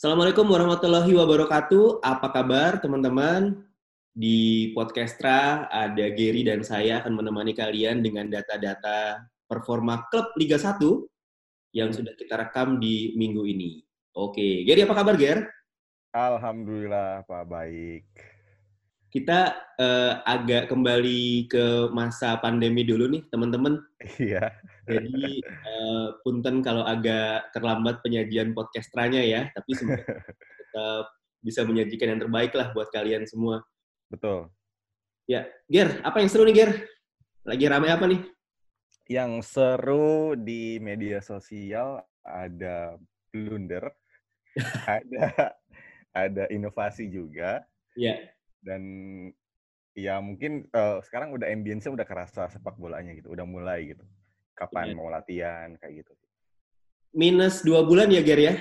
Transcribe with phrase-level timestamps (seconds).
[0.00, 2.00] Assalamualaikum warahmatullahi wabarakatuh.
[2.00, 3.68] Apa kabar teman-teman?
[4.16, 10.80] Di Podcastra ada Gary dan saya akan menemani kalian dengan data-data performa klub Liga 1
[11.76, 13.84] yang sudah kita rekam di minggu ini.
[14.16, 15.44] Oke, Gary apa kabar, Ger?
[16.16, 18.08] Alhamdulillah, Pak baik.
[19.10, 19.38] Kita
[19.74, 23.82] uh, agak kembali ke masa pandemi dulu nih, teman-teman.
[24.22, 24.54] Iya.
[24.86, 31.04] Jadi uh, punten kalau agak terlambat penyajian podcastranya ya, tapi semoga tetap
[31.42, 33.66] bisa menyajikan yang terbaik lah buat kalian semua.
[34.06, 34.46] Betul.
[35.26, 36.70] Ya, Ger, apa yang seru nih Ger?
[37.46, 38.20] Lagi ramai apa nih?
[39.10, 42.94] Yang seru di media sosial ada
[43.34, 43.90] blunder,
[44.86, 45.54] ada
[46.14, 47.62] ada inovasi juga.
[47.94, 48.30] Iya.
[48.60, 48.82] Dan
[49.96, 54.04] ya mungkin uh, sekarang udah ambience-nya udah kerasa sepak bolanya gitu, udah mulai gitu.
[54.54, 54.94] Kapan ya.
[54.96, 56.12] mau latihan kayak gitu.
[57.10, 58.54] Minus dua bulan ya Ger ya?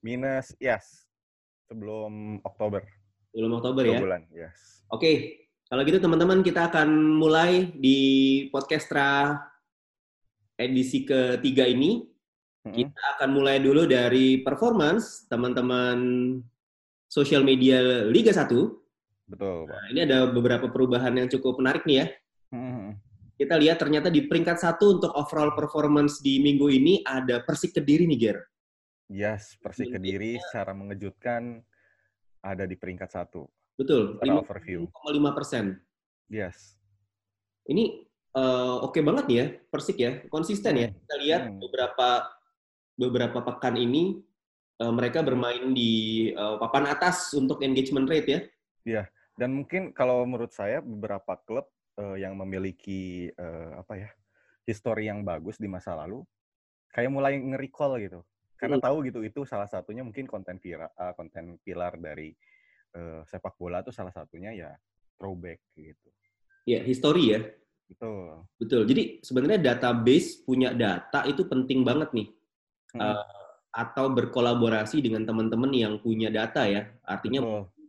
[0.00, 1.08] Minus, yes.
[1.66, 2.86] Sebelum Oktober.
[3.32, 4.00] Sebelum Oktober dua ya?
[4.00, 4.86] bulan, yes.
[4.90, 7.98] Oke, kalau gitu teman-teman kita akan mulai di
[8.50, 9.38] podcastra
[10.58, 12.04] edisi ketiga ini.
[12.60, 15.96] Kita akan mulai dulu dari performance teman-teman
[17.08, 18.79] sosial media Liga 1.
[19.30, 19.78] Betul, Pak.
[19.78, 22.06] Nah, ini ada beberapa perubahan yang cukup menarik nih ya.
[22.50, 22.98] Hmm.
[23.38, 28.04] Kita lihat ternyata di peringkat satu untuk overall performance di minggu ini ada Persik Kediri
[28.04, 28.38] nih, Ger.
[29.08, 31.62] Yes, Persik Kediri secara mengejutkan
[32.44, 33.48] ada di peringkat satu.
[33.80, 34.92] Betul, 5,5
[35.32, 35.80] persen.
[36.28, 36.76] Yes.
[37.64, 38.04] Ini
[38.36, 40.88] uh, oke okay banget nih ya, Persik ya, konsisten ya.
[40.92, 41.58] Kita lihat hmm.
[41.64, 42.08] beberapa
[43.00, 44.20] beberapa pekan ini
[44.84, 48.40] uh, mereka bermain di uh, papan atas untuk engagement rate ya.
[48.84, 49.02] Iya,
[49.40, 51.64] dan mungkin kalau menurut saya beberapa klub
[51.96, 54.10] uh, yang memiliki uh, apa ya
[54.68, 56.20] histori yang bagus di masa lalu
[56.92, 58.20] kayak mulai nge-recall gitu
[58.60, 58.84] karena hmm.
[58.84, 62.36] tahu gitu itu salah satunya mungkin konten viral uh, konten pilar dari
[63.00, 64.76] uh, sepak bola itu salah satunya ya
[65.16, 66.12] throwback gitu.
[66.68, 67.40] Ya, histori ya.
[67.88, 68.44] Betul.
[68.60, 68.82] Betul.
[68.84, 72.28] Jadi sebenarnya database punya data itu penting banget nih.
[72.92, 73.00] Hmm.
[73.00, 73.24] Uh,
[73.72, 76.84] atau berkolaborasi dengan teman-teman yang punya data ya.
[77.04, 77.79] Artinya Betul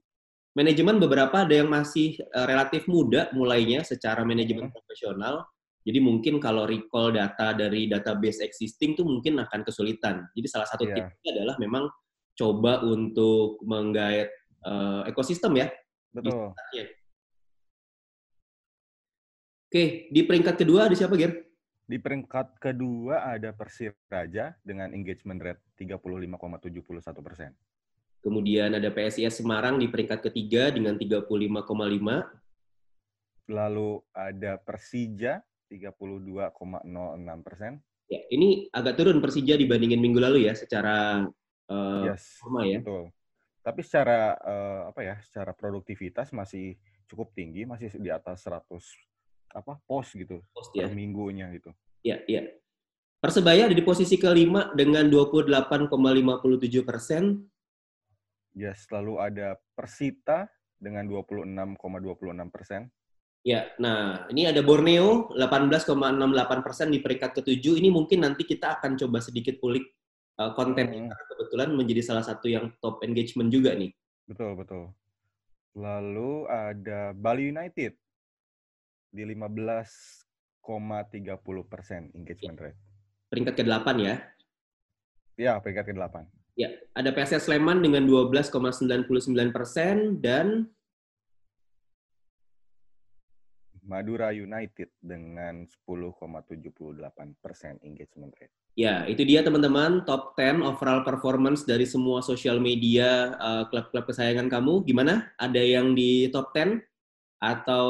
[0.58, 4.76] manajemen beberapa ada yang masih uh, relatif muda mulainya secara manajemen hmm.
[4.76, 5.48] profesional.
[5.82, 10.30] Jadi mungkin kalau recall data dari database existing tuh mungkin akan kesulitan.
[10.38, 11.10] Jadi salah satu yeah.
[11.10, 11.90] tipsnya adalah memang
[12.38, 14.30] coba untuk menggait
[14.62, 15.68] uh, ekosistem ya.
[16.14, 16.54] Betul.
[19.72, 21.32] Oke, di peringkat kedua ada siapa, Ger?
[21.88, 27.52] Di peringkat kedua ada Persiraja dengan engagement rate 35,71 persen.
[28.22, 31.26] Kemudian ada PSIS Semarang di peringkat ketiga dengan 35,5.
[33.50, 37.82] Lalu ada Persija 32,06 persen.
[38.12, 41.26] Ya, ini agak turun Persija dibandingin minggu lalu ya secara
[41.72, 42.38] uh, yes,
[42.68, 42.80] ya.
[42.84, 43.10] Betul.
[43.62, 46.78] Tapi secara uh, apa ya, secara produktivitas masih
[47.10, 48.68] cukup tinggi, masih di atas 100
[49.52, 50.88] apa pos gitu post, ya.
[50.88, 51.72] per minggunya gitu.
[52.06, 52.42] Iya, iya.
[53.22, 57.38] Persebaya ada di posisi kelima dengan 28,57 persen.
[58.52, 62.92] Yes, lalu ada Persita dengan 26,26 persen.
[63.42, 67.82] Ya, nah ini ada Borneo 18,68 persen di peringkat ketujuh.
[67.82, 69.82] Ini mungkin nanti kita akan coba sedikit pulik
[70.38, 71.10] uh, konten hmm.
[71.10, 73.90] kebetulan menjadi salah satu yang top engagement juga nih.
[74.30, 74.94] Betul betul.
[75.74, 77.98] Lalu ada Bali United
[79.10, 80.62] di 15,30
[81.66, 82.64] persen engagement ya.
[82.70, 82.80] rate.
[83.32, 84.16] Peringkat ke-8 ya?
[85.40, 86.41] Ya, peringkat ke-8.
[86.60, 90.68] Ya, ada PSS Sleman dengan 12,99 persen dan
[93.82, 98.54] Madura United dengan 10,78 persen engagement rate.
[98.80, 104.48] Ya, itu dia teman-teman top 10 overall performance dari semua sosial media uh, klub-klub kesayangan
[104.48, 104.88] kamu.
[104.88, 105.36] Gimana?
[105.36, 106.80] Ada yang di top 10
[107.42, 107.88] atau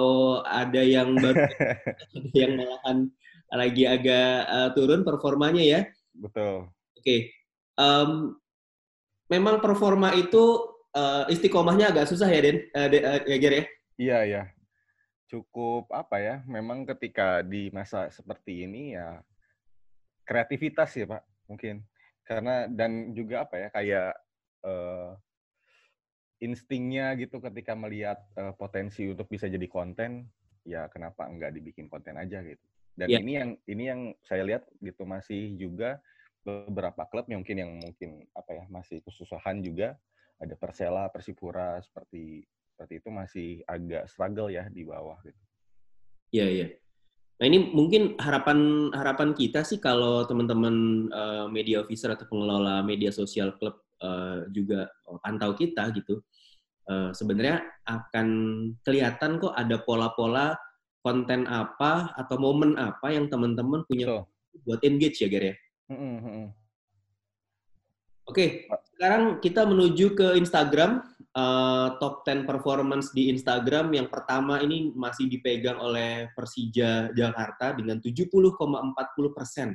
[0.47, 1.43] ada yang baru
[2.17, 2.97] ada yang malahan
[3.51, 5.81] lagi agak uh, turun performanya ya?
[6.17, 6.71] Betul.
[6.97, 7.03] Oke.
[7.03, 7.19] Okay.
[7.77, 8.40] Um,
[9.31, 12.67] memang performa itu uh, istiqomahnya agak susah ya, Den?
[12.75, 13.65] Uh, de, uh, ya, Ger, ya?
[13.95, 14.43] Iya, iya.
[15.31, 19.23] Cukup apa ya, memang ketika di masa seperti ini ya
[20.27, 21.87] kreativitas ya, Pak, mungkin.
[22.27, 24.11] Karena, dan juga apa ya, kayak
[24.67, 25.15] uh,
[26.43, 30.27] instingnya gitu ketika melihat uh, potensi untuk bisa jadi konten,
[30.67, 32.65] ya kenapa enggak dibikin konten aja gitu.
[32.91, 33.21] Dan yeah.
[33.23, 36.03] ini yang ini yang saya lihat gitu masih juga
[36.41, 39.97] beberapa klub yang mungkin yang mungkin apa ya masih kesusahan juga
[40.41, 42.41] ada Persela, Persipura seperti
[42.73, 45.37] seperti itu masih agak struggle ya di bawah gitu.
[46.33, 46.67] Iya iya.
[47.37, 53.13] Nah ini mungkin harapan harapan kita sih kalau teman-teman uh, media officer atau pengelola media
[53.13, 54.89] sosial klub uh, juga
[55.21, 56.21] pantau kita gitu,
[56.89, 58.27] uh, sebenarnya akan
[58.85, 60.53] kelihatan kok ada pola-pola
[61.01, 64.29] konten apa atau momen apa yang teman-teman punya so.
[64.65, 65.55] buat engage ya, Ger ya.
[65.91, 66.45] Mm -hmm.
[68.31, 71.03] Oke, sekarang kita menuju ke Instagram.
[71.31, 78.03] Uh, top 10 performance di Instagram yang pertama ini masih dipegang oleh Persija Jakarta dengan
[78.03, 78.51] 70,40
[79.31, 79.71] persen.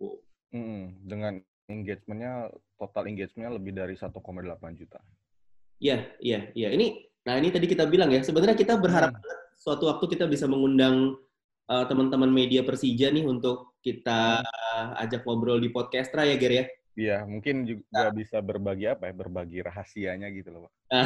[0.00, 0.16] Wow.
[0.48, 2.48] Hmm, dengan engagementnya
[2.80, 4.16] total engagementnya lebih dari 1,8
[4.80, 4.96] juta.
[5.76, 6.68] Iya, iya, iya.
[6.72, 6.86] Ini,
[7.28, 8.24] nah ini tadi kita bilang ya.
[8.24, 9.60] Sebenarnya kita berharap hmm.
[9.60, 11.20] suatu waktu kita bisa mengundang
[11.68, 14.40] uh, teman-teman media Persija nih untuk kita
[14.96, 16.64] ajak ngobrol di podcastra ya, Ger ya.
[16.94, 18.14] Iya, mungkin juga nah.
[18.14, 20.72] bisa berbagi apa ya, berbagi rahasianya gitu loh, Pak.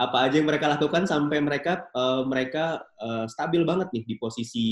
[0.00, 4.68] apa aja yang mereka lakukan sampai mereka uh, mereka uh, stabil banget nih di posisi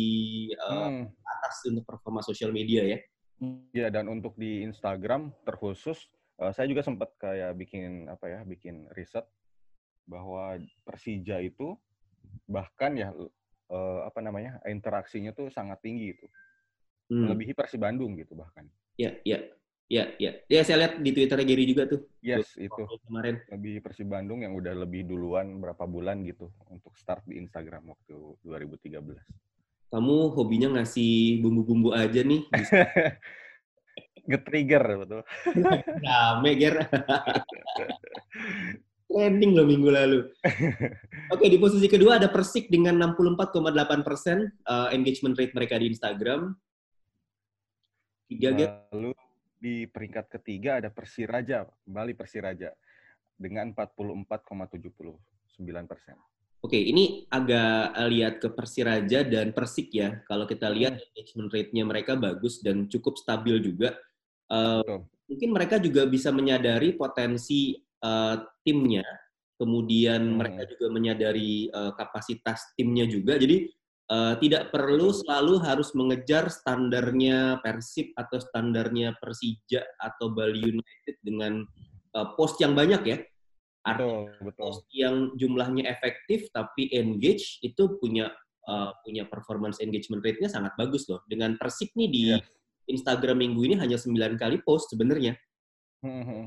[0.56, 1.04] uh, hmm.
[1.20, 2.98] atas untuk performa sosial media ya.
[3.76, 6.08] Iya, dan untuk di Instagram terkhusus
[6.40, 9.28] uh, saya juga sempat kayak bikin apa ya, bikin riset
[10.08, 10.56] bahwa
[10.88, 11.76] Persija itu
[12.48, 13.12] bahkan ya
[13.72, 16.28] uh, apa namanya, interaksinya tuh sangat tinggi itu
[17.08, 17.24] hmm.
[17.28, 18.68] melebihi Persib Bandung gitu bahkan.
[19.00, 19.40] Ya, ya,
[19.88, 20.32] ya, ya.
[20.46, 22.04] Ya saya lihat di Twitter Gary juga tuh.
[22.20, 22.82] Yes, tuh, itu.
[23.08, 23.40] Kemarin.
[23.48, 28.16] Lebih Persib Bandung yang udah lebih duluan berapa bulan gitu untuk start di Instagram waktu
[28.44, 29.00] 2013.
[29.88, 32.44] Kamu hobinya ngasih bumbu-bumbu aja nih.
[34.28, 35.20] Nge-trigger betul.
[36.04, 36.76] Rame, Ger.
[39.08, 40.20] Trending loh minggu lalu.
[41.34, 46.52] Oke, di posisi kedua ada Persik dengan 64,8 persen uh, engagement rate mereka di Instagram.
[48.28, 48.52] Tiga
[48.92, 49.16] Lalu
[49.56, 52.68] di peringkat ketiga ada Persiraja, kembali Persiraja
[53.40, 54.76] dengan 44,79
[55.88, 56.16] persen.
[56.58, 60.20] Oke, ini agak lihat ke Persiraja dan Persik ya.
[60.28, 61.04] Kalau kita lihat hmm.
[61.14, 63.96] engagement rate-nya mereka bagus dan cukup stabil juga.
[64.52, 69.04] Uh, mungkin mereka juga bisa menyadari potensi uh, timnya,
[69.58, 70.36] kemudian hmm.
[70.38, 73.36] mereka juga menyadari uh, kapasitas timnya juga.
[73.36, 73.68] Jadi
[74.08, 81.62] uh, tidak perlu selalu harus mengejar standarnya Persib atau standarnya Persija atau Bali United dengan
[82.16, 83.18] uh, post yang banyak ya.
[83.86, 84.60] Artinya betul, betul.
[84.60, 88.28] post yang jumlahnya efektif tapi engage itu punya
[88.68, 91.24] uh, punya performance engagement rate-nya sangat bagus loh.
[91.24, 92.44] Dengan Persib nih di yes.
[92.88, 95.36] Instagram minggu ini hanya 9 kali post sebenarnya.
[96.04, 96.44] Hmm, hmm.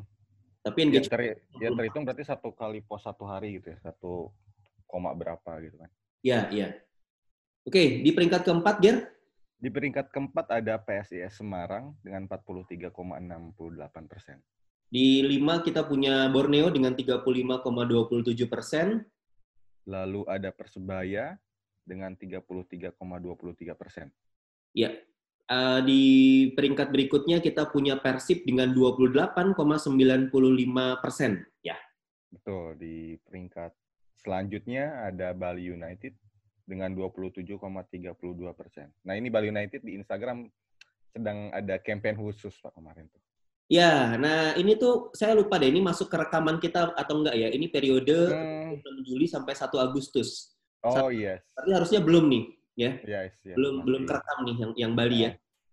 [0.62, 1.22] Tapi ya, engage ya, ter,
[1.58, 4.30] ya terhitung berarti satu kali post satu hari gitu ya, satu
[4.86, 5.90] koma berapa gitu kan?
[6.22, 6.78] Ya, iya.
[7.66, 9.10] Oke, di peringkat keempat, Ger?
[9.62, 12.94] Di peringkat keempat ada PSIS Semarang dengan 43,68
[14.10, 14.38] persen.
[14.92, 19.06] Di lima kita punya Borneo dengan 35,27 persen.
[19.86, 21.38] Lalu ada Persebaya
[21.86, 22.98] dengan 33,23
[23.74, 24.10] persen.
[24.74, 24.94] Ya,
[25.51, 26.03] uh, di
[26.56, 31.44] peringkat berikutnya kita punya Persib dengan 28,95 persen.
[31.59, 31.75] Ya.
[32.31, 32.80] Betul.
[32.80, 33.75] Di peringkat
[34.15, 36.15] selanjutnya ada Bali United
[36.63, 37.59] dengan 27,32
[38.56, 38.88] persen.
[39.03, 40.48] Nah ini Bali United di Instagram
[41.12, 43.19] sedang ada campaign khusus Pak kemarin tuh.
[43.71, 47.48] Ya, nah ini tuh saya lupa deh, ini masuk ke rekaman kita atau enggak ya?
[47.56, 49.00] Ini periode hmm.
[49.07, 50.59] Juli sampai 1 Agustus.
[50.83, 51.39] Oh yes.
[51.56, 52.51] Tapi harusnya belum nih,
[52.81, 52.94] ya?
[53.06, 53.86] Yes, yes belum masih.
[53.86, 55.31] belum kerekam nih yang yang Bali ya.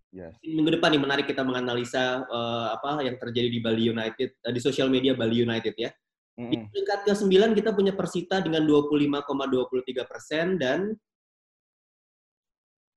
[0.09, 0.33] Yes.
[0.41, 4.61] Minggu depan nih menarik kita menganalisa uh, apa yang terjadi di Bali United uh, di
[4.61, 5.93] sosial media Bali United ya.
[6.39, 10.95] Di peringkat ke-9 kita punya Persita dengan 25,23 persen dan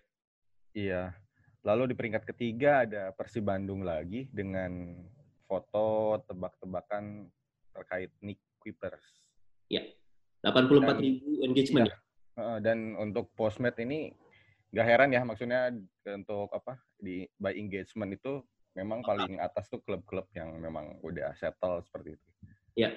[0.73, 1.03] Iya.
[1.67, 4.95] Lalu di peringkat ketiga ada Persib Bandung lagi dengan
[5.51, 7.27] foto tebak-tebakan
[7.75, 9.03] terkait Nick Kuipers.
[9.67, 9.85] Iya.
[10.47, 11.99] 84 ribu engagement iya.
[12.39, 12.57] ya.
[12.63, 14.15] Dan untuk postmed ini
[14.71, 15.73] gak heran ya maksudnya
[16.07, 18.45] untuk apa di by engagement itu
[18.79, 22.27] memang paling atas tuh klub-klub yang memang udah settle seperti itu.
[22.79, 22.91] Iya.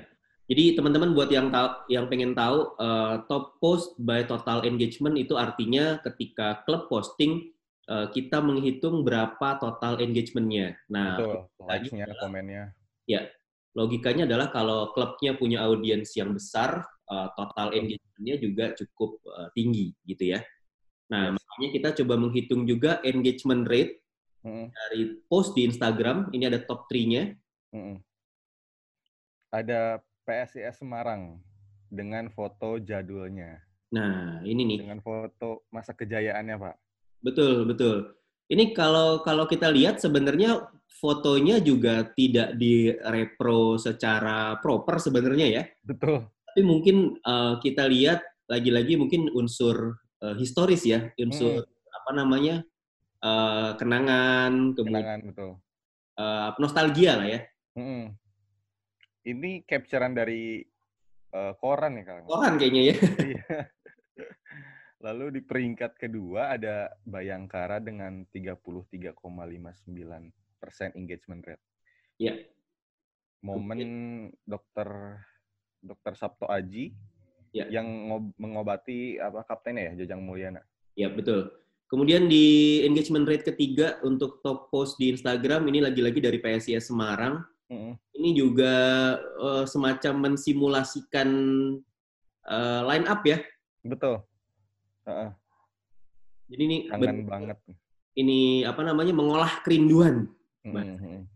[0.51, 5.39] Jadi teman-teman buat yang tahu, yang pengen tahu uh, top post by total engagement itu
[5.39, 7.55] artinya ketika klub posting
[7.87, 10.75] uh, kita menghitung berapa total engagementnya.
[10.91, 11.17] Nah,
[11.55, 12.75] likes-nya, komennya.
[13.07, 13.31] Ya,
[13.79, 19.95] logikanya adalah kalau klubnya punya audiens yang besar, uh, total engagementnya juga cukup uh, tinggi
[20.03, 20.43] gitu ya.
[21.15, 24.03] Nah, makanya kita coba menghitung juga engagement rate
[24.45, 24.67] hmm.
[24.69, 26.29] dari post di Instagram.
[26.33, 27.33] Ini ada top 3-nya.
[27.73, 27.97] Hmm.
[29.51, 31.39] Ada PSIS Semarang
[31.91, 33.59] dengan foto jadulnya.
[33.91, 34.87] Nah, ini nih.
[34.87, 36.75] Dengan foto masa kejayaannya, Pak.
[37.21, 38.15] Betul, betul.
[38.51, 40.59] Ini kalau kalau kita lihat sebenarnya
[40.99, 45.63] fotonya juga tidak direpro secara proper sebenarnya ya.
[45.83, 46.27] Betul.
[46.51, 48.19] Tapi mungkin uh, kita lihat
[48.51, 51.95] lagi-lagi mungkin unsur uh, historis ya, unsur hmm.
[51.95, 52.55] apa namanya
[53.21, 55.51] uh, kenangan, kenangan betul.
[56.17, 57.39] Uh, nostalgia lah ya.
[57.77, 58.13] Hmm.
[59.21, 60.65] Ini capturean dari
[61.33, 62.25] uh, koran ya kalau.
[62.27, 62.95] Koran kayaknya ya.
[63.31, 63.45] Iya.
[65.01, 69.17] Lalu di peringkat kedua ada Bayangkara dengan 33,59
[70.61, 71.65] persen engagement rate.
[72.21, 72.37] Iya.
[73.41, 73.81] Momen
[74.45, 75.17] dokter
[75.81, 76.93] dokter Sabto Aji
[77.49, 77.65] ya.
[77.73, 77.89] yang
[78.37, 80.61] mengobati apa kaptennya ya Jajang Mulyana.
[80.93, 81.49] Ya betul.
[81.91, 87.43] Kemudian di engagement rate ketiga untuk top post di Instagram ini lagi-lagi dari PSIS Semarang.
[87.67, 87.93] Mm-hmm.
[88.15, 88.73] Ini juga
[89.35, 91.27] uh, semacam mensimulasikan
[92.47, 93.43] uh, line up ya.
[93.83, 94.23] Betul.
[95.03, 95.35] Uh-uh.
[96.47, 97.59] Jadi ini kangen banget.
[98.15, 100.31] Ini apa namanya mengolah kerinduan.
[100.63, 101.27] Mm-hmm.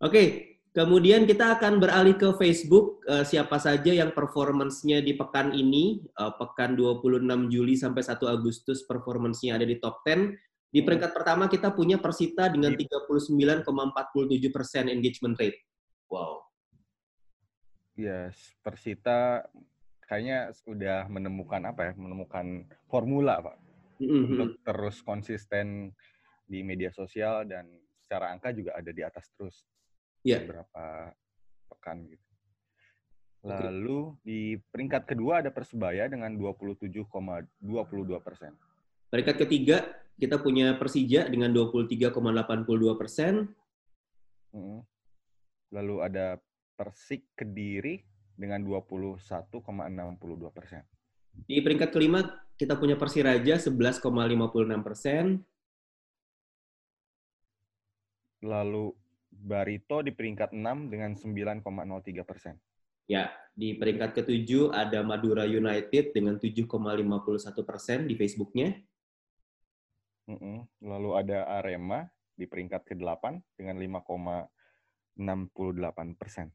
[0.00, 0.26] okay,
[0.74, 2.98] Kemudian kita akan beralih ke Facebook.
[3.06, 8.82] Uh, siapa saja yang performance-nya di pekan ini, uh, pekan 26 Juli sampai 1 Agustus
[8.82, 10.34] performance-nya ada di top 10.
[10.74, 15.62] Di peringkat pertama kita punya Persita dengan 39,47 persen engagement rate.
[16.10, 16.42] Wow.
[17.94, 19.46] Yes, Persita
[20.10, 23.56] kayaknya sudah menemukan apa ya, menemukan formula pak,
[24.02, 24.26] mm-hmm.
[24.26, 25.94] untuk terus konsisten
[26.50, 27.70] di media sosial dan
[28.02, 29.62] secara angka juga ada di atas terus
[30.24, 30.40] yeah.
[30.42, 31.14] beberapa
[31.70, 32.24] pekan gitu.
[33.44, 34.24] Lalu okay.
[34.24, 37.04] di peringkat kedua ada Persebaya dengan 27,22
[38.24, 38.56] persen.
[39.12, 39.84] Peringkat ketiga
[40.16, 43.52] kita punya Persija dengan 23,82 persen.
[45.74, 46.40] Lalu ada
[46.74, 48.00] Persik Kediri
[48.32, 49.60] dengan 21,62
[50.50, 50.82] persen.
[51.44, 52.24] Di peringkat kelima
[52.56, 54.00] kita punya Persiraja 11,56
[54.80, 55.44] persen.
[58.40, 59.03] Lalu
[59.44, 62.56] Barito di peringkat 6 dengan 9,03 persen.
[63.04, 68.72] Ya, di peringkat ketujuh ada Madura United dengan 7,51 persen di Facebooknya.
[70.80, 76.48] Lalu ada Arema di peringkat ke-8 dengan 5,68 persen.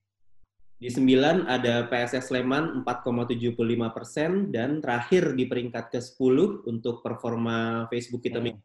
[0.81, 3.53] Di 9 ada PSS Sleman 4,75
[3.93, 8.50] persen dan terakhir di peringkat ke-10 untuk performa Facebook kita hmm.
[8.50, 8.58] ini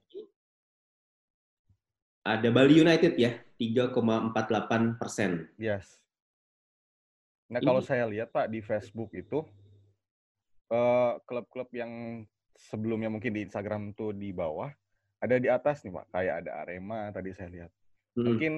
[2.24, 5.46] ada Bali United ya 3,48 persen.
[5.60, 5.98] Yes.
[7.50, 7.88] Nah kalau Ini...
[7.88, 9.46] saya lihat Pak di Facebook itu
[10.72, 11.92] eh, klub-klub uh, yang
[12.54, 14.70] sebelumnya mungkin di Instagram tuh di bawah
[15.24, 17.70] ada di atas nih Pak kayak ada Arema tadi saya lihat.
[18.14, 18.24] Hmm.
[18.28, 18.54] Mungkin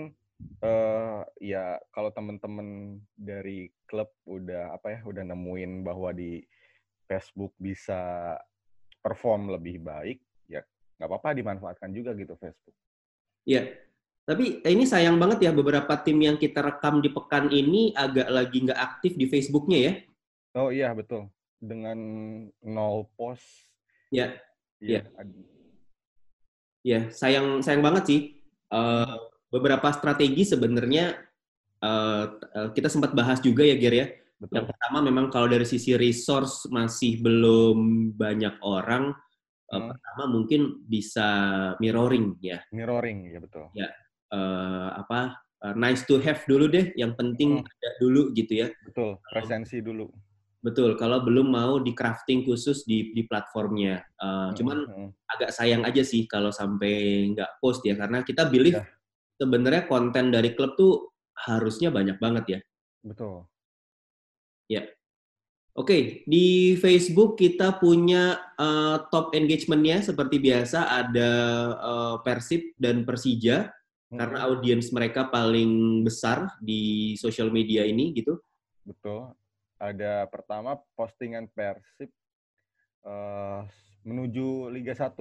[0.66, 6.42] uh, ya kalau teman-teman dari klub udah apa ya udah nemuin bahwa di
[7.06, 8.34] Facebook bisa
[8.98, 10.18] perform lebih baik
[10.50, 10.58] ya
[10.98, 12.74] nggak apa-apa dimanfaatkan juga gitu Facebook.
[13.46, 13.78] Iya,
[14.26, 18.26] tapi eh, ini sayang banget ya beberapa tim yang kita rekam di pekan ini agak
[18.26, 19.92] lagi nggak aktif di Facebooknya ya.
[20.58, 21.30] Oh iya betul.
[21.62, 21.98] Dengan
[22.66, 23.46] nol post.
[24.10, 24.34] Ya.
[24.82, 25.06] Iya.
[26.82, 28.20] Ya, sayang sayang banget sih.
[28.66, 31.22] Uh, beberapa strategi sebenarnya
[31.78, 32.26] uh,
[32.74, 34.06] kita sempat bahas juga ya Ger ya.
[34.42, 34.54] Betul.
[34.58, 39.14] Yang pertama memang kalau dari sisi resource masih belum banyak orang.
[39.70, 39.94] Hmm.
[39.94, 41.26] Pertama mungkin bisa
[41.78, 42.58] mirroring ya.
[42.74, 43.70] Mirroring ya betul.
[43.70, 43.86] Ya
[44.32, 47.66] uh, apa uh, nice to have dulu deh, yang penting hmm.
[47.66, 48.68] ada dulu gitu ya.
[48.84, 50.10] Betul, presensi dulu.
[50.64, 54.02] Betul, kalau belum mau di crafting khusus di di platformnya.
[54.18, 54.52] Uh, hmm.
[54.58, 55.08] Cuman hmm.
[55.30, 58.84] agak sayang aja sih kalau sampai nggak post ya, karena kita believe ya.
[59.38, 62.60] sebenarnya konten dari klub tuh harusnya banyak banget ya.
[63.04, 63.46] Betul.
[64.66, 64.82] Ya.
[65.76, 71.30] Oke, okay, di Facebook kita punya uh, top engagementnya seperti biasa ada
[71.76, 73.75] uh, Persib dan Persija
[74.10, 74.48] karena hmm.
[74.48, 78.38] audiens mereka paling besar di sosial media ini gitu.
[78.86, 79.34] Betul.
[79.76, 82.08] Ada pertama postingan Persib
[83.04, 83.66] uh,
[84.06, 85.12] menuju Liga 1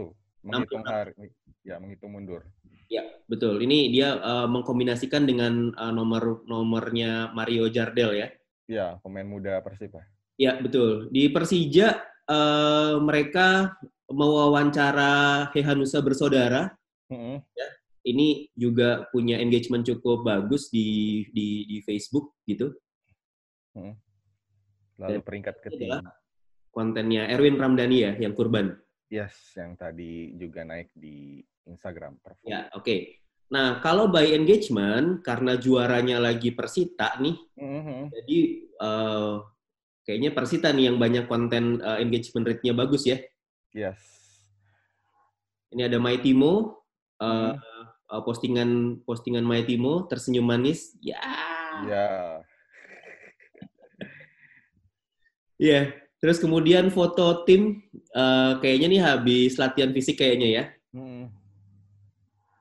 [0.46, 1.34] menghitung hari,
[1.66, 2.46] ya menghitung mundur.
[2.86, 3.58] Ya, betul.
[3.66, 8.28] Ini dia uh, mengkombinasikan dengan uh, nomor nomornya Mario Jardel ya.
[8.70, 9.98] Ya, pemain muda Persib.
[10.38, 11.10] Ya, betul.
[11.10, 11.98] Di Persija
[12.30, 13.74] uh, mereka
[14.06, 16.78] mewawancara Hehanusa bersaudara.
[17.10, 17.36] Mm -hmm.
[17.58, 17.68] Ya,
[18.06, 22.70] ini juga punya engagement cukup bagus di di, di Facebook gitu.
[23.74, 23.98] Hmm.
[25.02, 26.00] Lalu Dan peringkat ketiga.
[26.72, 28.76] Kontennya Erwin Ramdhani ya, yang kurban.
[29.08, 32.20] Yes, yang tadi juga naik di Instagram.
[32.20, 32.52] Perform.
[32.52, 32.84] Ya, oke.
[32.84, 33.00] Okay.
[33.46, 38.02] Nah, kalau by engagement, karena juaranya lagi Persita nih, mm-hmm.
[38.10, 38.40] jadi
[38.82, 39.46] uh,
[40.02, 43.22] kayaknya Persita nih yang banyak konten uh, engagement rate-nya bagus ya.
[43.72, 44.02] Yes.
[45.70, 46.82] Ini ada My Timo,
[47.22, 47.75] uh, mm
[48.10, 50.94] uh, postingan postingan My Timo tersenyum manis.
[51.02, 51.20] Ya.
[51.86, 52.08] Ya.
[55.56, 55.82] Iya.
[56.20, 57.86] Terus kemudian foto tim
[58.18, 60.64] uh, kayaknya nih habis latihan fisik kayaknya ya.
[60.96, 61.30] Hmm.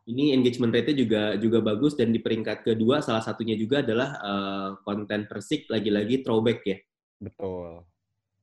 [0.04, 4.68] Ini engagement rate-nya juga juga bagus dan di peringkat kedua salah satunya juga adalah uh,
[4.84, 6.76] konten Persik lagi-lagi throwback ya.
[7.16, 7.88] Betul.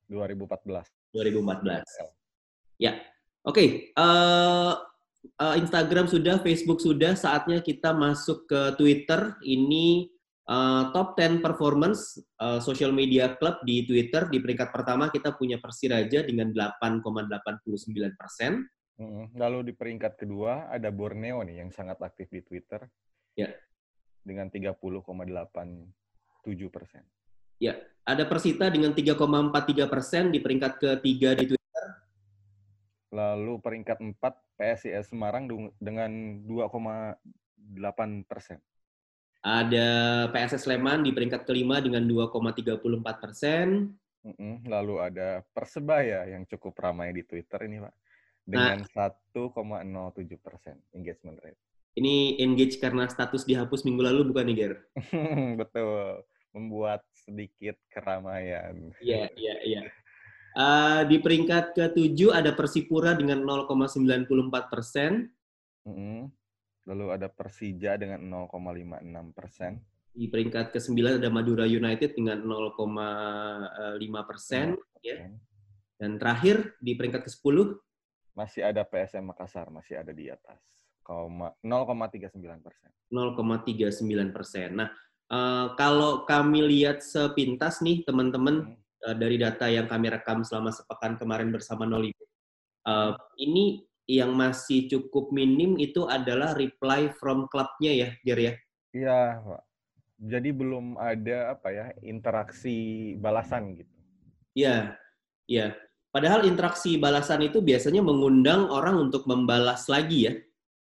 [0.09, 1.13] 2014.
[1.13, 2.81] 2014.
[2.81, 2.97] Ya.
[3.41, 3.67] Oke, okay.
[3.97, 4.73] uh,
[5.41, 9.37] uh, Instagram sudah, Facebook sudah, saatnya kita masuk ke Twitter.
[9.41, 10.09] Ini
[10.49, 14.27] uh, top 10 performance uh, social media club di Twitter.
[14.29, 18.65] Di peringkat pertama kita punya Persiraja dengan 8,89 persen.
[19.33, 22.85] Lalu di peringkat kedua ada Borneo nih yang sangat aktif di Twitter.
[23.33, 23.49] Ya.
[24.21, 24.77] Dengan 30,87
[26.69, 27.01] persen.
[27.61, 31.60] Ya, ada Persita dengan 3,43 persen di peringkat ketiga di Twitter.
[33.11, 34.15] Lalu peringkat 4
[34.55, 36.11] PSIS Semarang dengan
[36.47, 38.59] 2,8 persen.
[39.41, 39.89] Ada
[40.29, 42.77] PSS Sleman di peringkat kelima dengan 2,34
[43.17, 43.89] persen.
[44.69, 47.95] Lalu ada Persebaya yang cukup ramai di Twitter ini, Pak.
[48.45, 51.57] Dengan nah, 1,07 persen engagement rate.
[51.97, 54.73] Ini engage karena status dihapus minggu lalu bukan nih, Ger?
[55.61, 56.23] Betul.
[56.53, 58.93] Membuat sedikit keramaian.
[59.01, 59.81] Iya, iya, iya.
[60.51, 65.31] Uh, di peringkat ke-7 ada Persipura dengan 0,94 persen.
[65.87, 66.19] Mm -hmm.
[66.91, 68.19] Lalu ada Persija dengan
[68.51, 69.79] 0,56 persen.
[70.11, 72.75] Di peringkat ke-9 ada Madura United dengan 0,5
[74.27, 74.75] persen.
[74.99, 75.31] Ya.
[75.95, 77.79] Dan terakhir di peringkat ke-10
[78.35, 80.59] masih ada PSM Makassar, masih ada di atas
[81.07, 82.91] 0,39 persen.
[83.07, 84.69] 0,39 persen.
[84.83, 84.89] Nah,
[85.31, 90.69] uh, kalau kami lihat sepintas nih teman-teman, hmm uh, dari data yang kami rekam selama
[90.69, 92.13] sepekan kemarin bersama Noli.
[92.85, 98.53] Uh, ini yang masih cukup minim itu adalah reply from clubnya ya, Ger ya?
[98.91, 99.63] Iya, Pak.
[100.21, 103.93] Jadi belum ada apa ya interaksi balasan gitu.
[104.53, 104.93] Iya,
[105.49, 105.73] iya.
[106.11, 110.33] Padahal interaksi balasan itu biasanya mengundang orang untuk membalas lagi ya.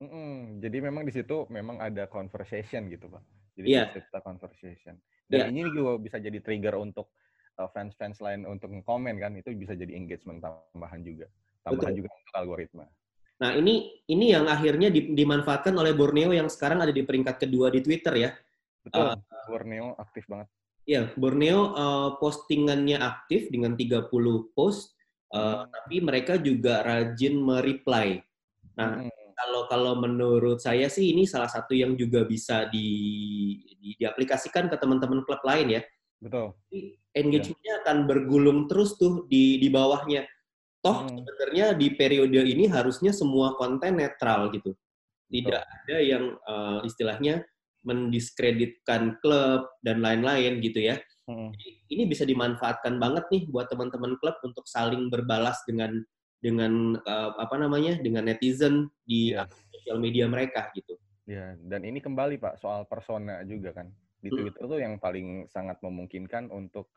[0.03, 0.35] Mm -mm.
[0.65, 3.23] Jadi memang di situ memang ada conversation gitu, Pak.
[3.61, 3.87] Jadi yeah.
[3.93, 4.97] kita conversation.
[5.29, 5.47] Dan yeah.
[5.53, 7.28] ini juga bisa jadi trigger untuk Eh,
[7.67, 11.27] fans-fans lain untuk komen kan itu bisa jadi engagement tambahan juga
[11.67, 11.99] tambahan Betul.
[12.05, 12.87] juga untuk algoritma.
[13.39, 17.81] Nah ini ini yang akhirnya dimanfaatkan oleh Borneo yang sekarang ada di peringkat kedua di
[17.83, 18.31] Twitter ya.
[18.83, 19.15] Betul.
[19.15, 20.49] Uh, Borneo aktif banget.
[20.89, 24.09] Iya, Borneo uh, postingannya aktif dengan 30
[24.57, 24.97] post,
[25.37, 25.65] uh, hmm.
[25.69, 28.25] tapi mereka juga rajin mereply.
[28.73, 29.13] Nah, hmm.
[29.37, 32.89] kalau kalau menurut saya sih ini salah satu yang juga bisa di,
[33.77, 35.83] di diaplikasikan ke teman-teman klub lain ya.
[36.19, 36.55] Betul.
[37.15, 37.81] Engagement-nya ya.
[37.87, 40.27] akan bergulung terus tuh di di bawahnya.
[40.83, 41.27] Toh hmm.
[41.27, 44.75] sebenarnya di periode ini harusnya semua konten netral gitu.
[45.31, 45.79] Tidak Betul.
[45.83, 47.43] ada yang uh, istilahnya
[47.87, 50.99] mendiskreditkan klub dan lain-lain gitu ya.
[51.29, 51.53] Hmm.
[51.93, 56.01] ini bisa dimanfaatkan banget nih buat teman-teman klub untuk saling berbalas dengan
[56.41, 59.45] dengan uh, apa namanya dengan netizen di yeah.
[59.69, 60.97] sosial media mereka gitu.
[61.29, 64.31] Ya, dan ini kembali Pak soal persona juga kan di.
[64.35, 66.91] Twitter tuh yang paling sangat memungkinkan untuk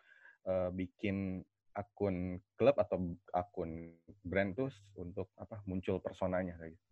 [0.49, 6.87] uh, bikin akun klub atau akun brand tuh untuk apa muncul personanya kayak gitu.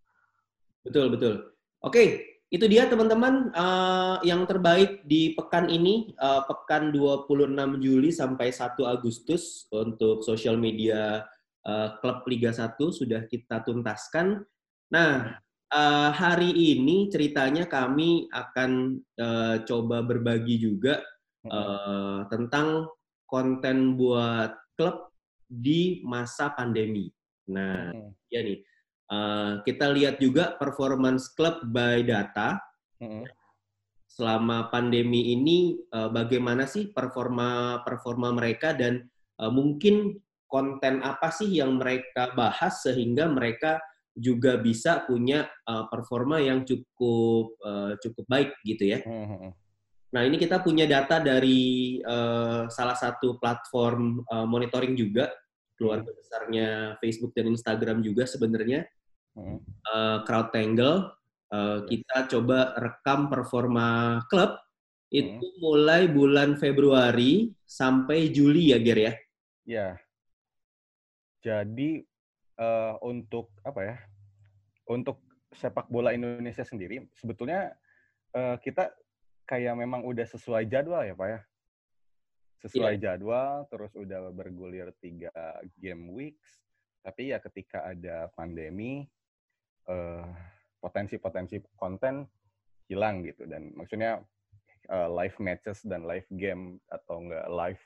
[0.88, 1.36] Betul betul.
[1.84, 2.04] Oke,
[2.50, 7.30] itu dia teman-teman uh, yang terbaik di pekan ini uh, pekan 26
[7.84, 11.28] Juli sampai 1 Agustus untuk sosial media
[11.68, 14.44] uh, klub Liga 1 sudah kita tuntaskan.
[14.89, 15.38] Nah,
[15.74, 21.02] uh, hari ini ceritanya kami akan uh, coba berbagi juga
[21.50, 22.90] uh, tentang
[23.30, 25.14] konten buat klub
[25.50, 27.10] di masa pandemi.
[27.50, 28.10] Nah, hmm.
[28.30, 28.60] ya nih,
[29.10, 32.58] uh, kita lihat juga performance klub by data.
[33.02, 33.26] Hmm.
[34.10, 39.06] Selama pandemi ini, uh, bagaimana sih performa performa mereka dan
[39.40, 40.18] uh, mungkin
[40.50, 43.78] konten apa sih yang mereka bahas sehingga mereka
[44.20, 49.00] juga bisa punya uh, performa yang cukup uh, cukup baik gitu ya.
[49.02, 49.26] Hmm.
[49.26, 49.54] hmm, hmm.
[50.10, 55.30] Nah ini kita punya data dari uh, salah satu platform uh, monitoring juga
[55.78, 58.84] keluarga besarnya Facebook dan Instagram juga sebenarnya
[59.38, 61.16] uh, CrowdTangle.
[61.50, 64.54] Uh, kita coba rekam performa klub
[65.10, 69.14] itu mulai bulan Februari sampai Juli ya Ger ya?
[69.66, 69.90] Ya.
[71.42, 72.06] Jadi
[72.62, 73.96] uh, untuk apa ya?
[74.89, 75.21] Untuk
[75.54, 77.73] sepak bola Indonesia sendiri sebetulnya
[78.34, 78.93] uh, kita
[79.49, 81.39] kayak memang udah sesuai jadwal ya Pak ya?
[82.60, 83.02] Sesuai yeah.
[83.15, 85.32] jadwal, terus udah bergulir tiga
[85.80, 86.60] game weeks.
[86.99, 89.08] Tapi ya ketika ada pandemi,
[90.84, 92.28] potensi-potensi uh, konten
[92.91, 93.47] hilang gitu.
[93.47, 94.19] Dan maksudnya
[94.91, 97.84] uh, live matches dan live game atau enggak live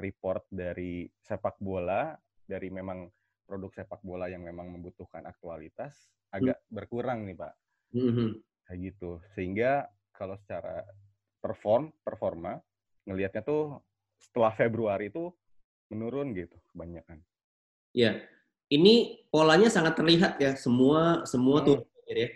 [0.00, 2.12] report dari sepak bola
[2.44, 3.08] dari memang
[3.48, 5.96] produk sepak bola yang memang membutuhkan aktualitas
[6.30, 6.70] agak hmm.
[6.72, 7.52] berkurang nih pak
[7.94, 8.38] hmm.
[8.66, 10.86] kayak gitu sehingga kalau secara
[11.42, 12.58] perform performa
[13.08, 13.82] ngelihatnya tuh
[14.20, 15.32] setelah Februari itu
[15.90, 17.18] menurun gitu kebanyakan
[17.90, 18.20] ya
[18.70, 21.66] ini polanya sangat terlihat ya semua semua hmm.
[21.66, 22.28] tuh ya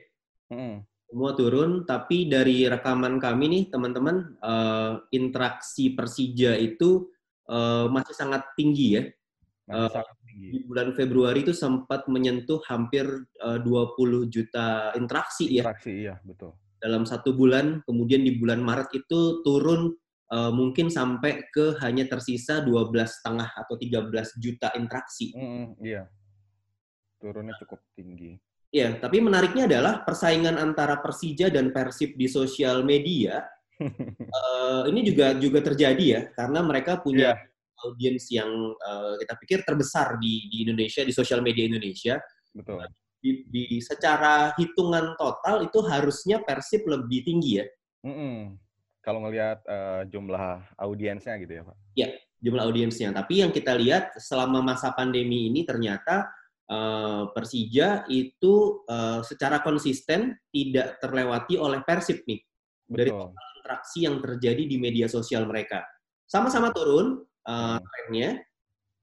[0.51, 7.07] hmm semua turun, tapi dari rekaman kami nih teman-teman uh, interaksi Persija itu
[7.47, 9.03] uh, masih sangat tinggi ya.
[9.71, 10.11] uh, sangat.
[10.35, 13.07] Di bulan Februari itu sempat menyentuh hampir
[13.39, 15.63] uh, 20 juta interaksi, ya.
[15.63, 16.59] Interaksi iya, betul.
[16.83, 19.95] Dalam satu bulan, kemudian di bulan Maret itu turun
[20.35, 24.11] uh, mungkin sampai ke hanya tersisa 12 setengah atau 13
[24.43, 25.33] juta interaksi.
[25.33, 26.03] Mm, iya.
[27.23, 28.37] Turunnya cukup tinggi.
[28.75, 33.47] Ya, tapi menariknya adalah persaingan antara Persija dan Persib di sosial media
[33.81, 37.54] uh, ini juga juga terjadi ya karena mereka punya yeah.
[37.85, 38.49] Audiens yang
[38.81, 42.17] uh, kita pikir terbesar di di Indonesia di sosial media Indonesia.
[42.51, 42.85] Betul.
[43.25, 47.67] Di, di secara hitungan total itu harusnya Persib lebih tinggi ya.
[48.05, 48.37] Mm -mm.
[49.05, 51.77] Kalau ngelihat uh, jumlah audiensnya gitu ya Pak?
[51.93, 52.09] Ya,
[52.41, 53.13] jumlah audiensnya.
[53.13, 56.29] Tapi yang kita lihat selama masa pandemi ini ternyata
[56.73, 62.41] uh, Persija itu uh, secara konsisten tidak terlewati oleh Persib nih
[62.89, 62.97] Betul.
[62.97, 65.85] dari total interaksi yang terjadi di media sosial mereka.
[66.25, 68.41] Sama-sama turun uh, trennya,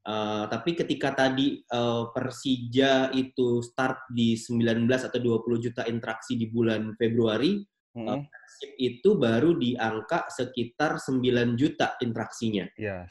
[0.06, 6.50] uh, tapi ketika tadi uh, Persija itu start di 19 atau 20 juta interaksi di
[6.50, 7.62] bulan Februari,
[7.98, 8.08] hmm.
[8.08, 11.22] uh, Persib itu baru di angka sekitar 9
[11.58, 12.66] juta interaksinya.
[12.78, 13.10] Yes,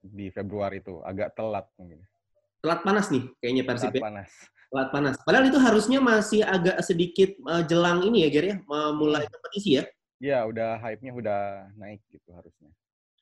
[0.00, 2.00] di Februari itu agak telat mungkin
[2.60, 4.04] telat panas nih kayaknya Persib telat ya.
[4.04, 4.30] panas.
[4.70, 5.14] Telat panas.
[5.26, 8.56] Padahal itu harusnya masih agak sedikit uh, jelang ini ya, Ger ya,
[8.94, 9.32] mulai hmm.
[9.34, 9.84] kompetisi ya.
[10.20, 11.40] Iya, udah hype-nya udah
[11.80, 12.70] naik gitu harusnya.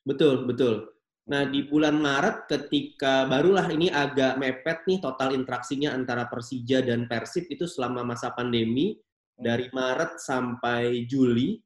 [0.03, 0.98] Betul, betul.
[1.29, 7.05] Nah, di bulan Maret ketika barulah ini agak mepet nih total interaksinya antara Persija dan
[7.05, 9.37] Persib itu selama masa pandemi hmm.
[9.37, 11.61] dari Maret sampai Juli.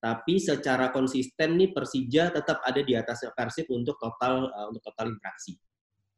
[0.00, 5.12] Tapi secara konsisten nih Persija tetap ada di atas Persib untuk total uh, untuk total
[5.12, 5.58] interaksi.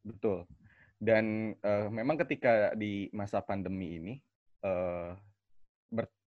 [0.05, 0.45] Betul.
[1.01, 4.15] Dan uh, memang ketika di masa pandemi ini
[4.69, 5.17] uh,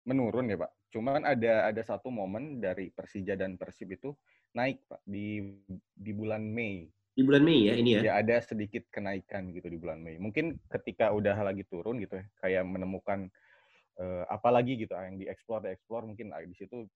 [0.08, 0.72] menurun ya Pak.
[0.96, 4.16] Cuman ada ada satu momen dari Persija dan Persib itu
[4.54, 5.42] naik Pak di
[5.94, 6.88] di bulan Mei.
[7.14, 8.02] Di bulan Mei ya ini ya?
[8.02, 10.18] Ya ada sedikit kenaikan gitu di bulan Mei.
[10.18, 13.30] Mungkin ketika udah lagi turun gitu ya, kayak menemukan
[14.02, 16.90] uh, apa lagi gitu yang dieksplor dieksplor mungkin di situ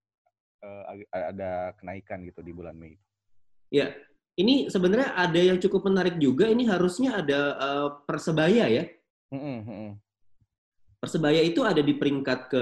[0.65, 2.97] uh, ada kenaikan gitu di bulan Mei.
[3.69, 3.93] Ya,
[4.39, 6.47] ini sebenarnya ada yang cukup menarik juga.
[6.47, 8.85] Ini harusnya ada uh, persebaya ya.
[11.07, 12.61] Persebaya itu ada di peringkat ke,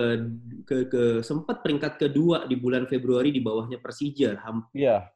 [0.69, 4.38] ke ke sempat peringkat kedua di bulan Februari di bawahnya Persija.
[4.38, 4.86] Hampir.
[4.86, 5.10] Iya.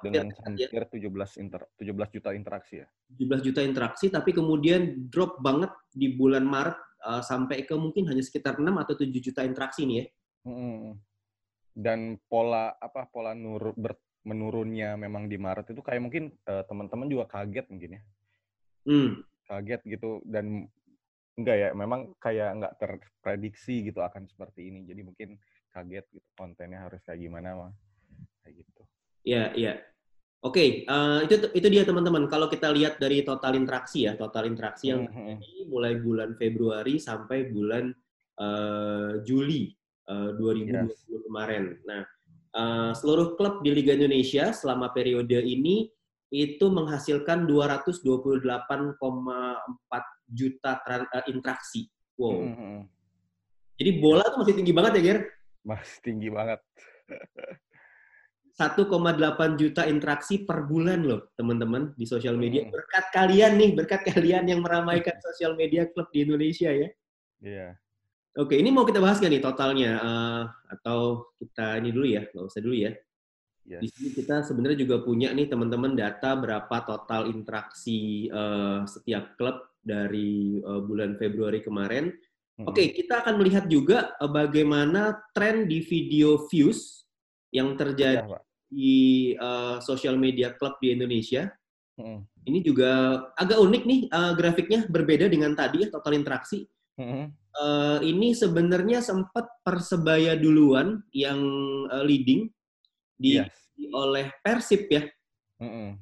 [0.00, 1.04] Dengan hampir 17
[1.44, 2.88] inter, 17 juta interaksi ya.
[3.12, 8.24] 17 juta interaksi tapi kemudian drop banget di bulan Maret uh, sampai ke mungkin hanya
[8.24, 10.04] sekitar 6 atau 7 juta interaksi nih ya.
[11.76, 17.04] Dan pola apa pola nur ber, menurunnya memang di Maret itu kayak mungkin uh, teman-teman
[17.04, 18.02] juga kaget mungkin ya.
[18.88, 19.10] Hmm.
[19.44, 20.72] Kaget gitu dan
[21.34, 24.86] enggak ya, memang kayak nggak terprediksi gitu akan seperti ini.
[24.86, 25.28] Jadi mungkin
[25.74, 27.72] kaget gitu kontennya harus kayak gimana mah.
[28.42, 28.82] Kayak gitu.
[29.24, 29.74] Iya, iya.
[30.44, 32.28] Oke, okay, uh, eh, itu itu dia teman-teman.
[32.28, 35.72] Kalau kita lihat dari total interaksi ya, total interaksi yang mm -hmm.
[35.72, 37.88] mulai bulan Februari sampai bulan
[38.36, 39.72] uh, Juli
[40.12, 41.00] uh, 2020 yes.
[41.24, 41.64] kemarin.
[41.88, 42.04] Nah,
[42.52, 45.88] uh, seluruh klub di Liga Indonesia selama periode ini
[46.34, 48.04] itu menghasilkan 228,4
[50.34, 51.86] juta uh, interaksi.
[52.18, 52.42] Wow.
[52.42, 52.78] Mm -hmm.
[53.74, 55.18] Jadi bola tuh masih tinggi banget ya, Ger?
[55.66, 56.60] Masih tinggi banget.
[58.54, 58.86] 1,8
[59.58, 62.62] juta interaksi per bulan loh, teman-teman, di sosial media.
[62.62, 62.70] Hmm.
[62.70, 66.78] Berkat kalian nih, berkat kalian yang meramaikan sosial media klub di Indonesia ya.
[66.78, 66.90] Iya.
[67.42, 67.72] Yeah.
[68.34, 69.98] Oke, ini mau kita bahas gak nih totalnya?
[70.02, 72.90] Uh, atau kita ini dulu ya, nggak usah dulu ya.
[73.64, 73.80] Yes.
[73.80, 79.56] Di sini kita sebenarnya juga punya nih teman-teman data berapa total interaksi uh, setiap klub
[79.84, 82.10] dari uh, bulan Februari kemarin.
[82.58, 82.66] Hmm.
[82.70, 87.04] Oke, kita akan melihat juga uh, bagaimana tren di video views
[87.54, 91.46] yang terjadi ya, di uh, sosial media klub di Indonesia.
[91.94, 92.26] Hmm.
[92.42, 96.66] Ini juga agak unik nih uh, grafiknya berbeda dengan tadi ya total interaksi.
[96.98, 97.30] Hmm.
[97.54, 101.38] Uh, ini sebenarnya sempat persebaya duluan yang
[101.90, 102.50] uh, leading
[103.14, 103.50] di yes.
[103.94, 105.06] oleh Persib ya.
[105.62, 105.98] Hmm.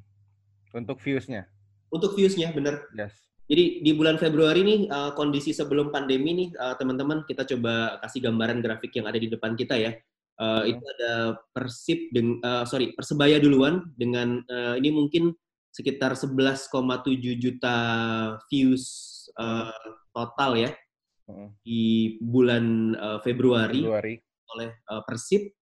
[0.72, 1.44] Untuk viewsnya.
[1.92, 2.88] Untuk viewsnya bener.
[2.96, 3.31] Yes.
[3.52, 8.24] Jadi di bulan Februari nih uh, kondisi sebelum pandemi nih uh, teman-teman kita coba kasih
[8.24, 9.92] gambaran grafik yang ada di depan kita ya.
[10.40, 15.36] Uh, itu ada Persib deng uh, sorry Persebaya duluan dengan uh, ini mungkin
[15.68, 16.72] sekitar 11,7
[17.36, 17.76] juta
[18.48, 18.84] views
[19.36, 19.68] uh,
[20.16, 20.72] total ya
[21.60, 24.16] di bulan uh, Februari, Februari
[24.56, 25.52] oleh uh, Persib.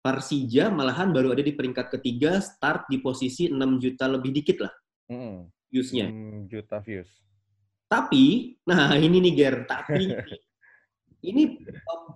[0.00, 4.72] Persija malahan baru ada di peringkat ketiga, start di posisi 6 juta lebih dikit lah
[5.12, 5.68] hmm.
[5.68, 6.08] viewsnya.
[6.08, 7.25] 6 juta views.
[7.86, 10.10] Tapi, nah ini nih Ger, tapi
[11.30, 11.62] ini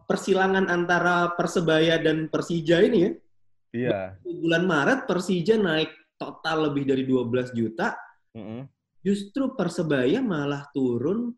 [0.07, 3.11] persilangan antara Persebaya dan Persija ini ya.
[3.71, 3.99] Iya.
[4.27, 7.95] Bulan Maret Persija naik total lebih dari 12 juta.
[8.35, 8.61] Mm -hmm.
[9.01, 11.33] Justru Persebaya malah turun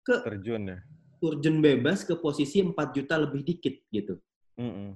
[0.00, 0.78] ke terjun ya.
[1.20, 4.16] Turjun bebas ke posisi 4 juta lebih dikit gitu.
[4.56, 4.88] Mm -hmm.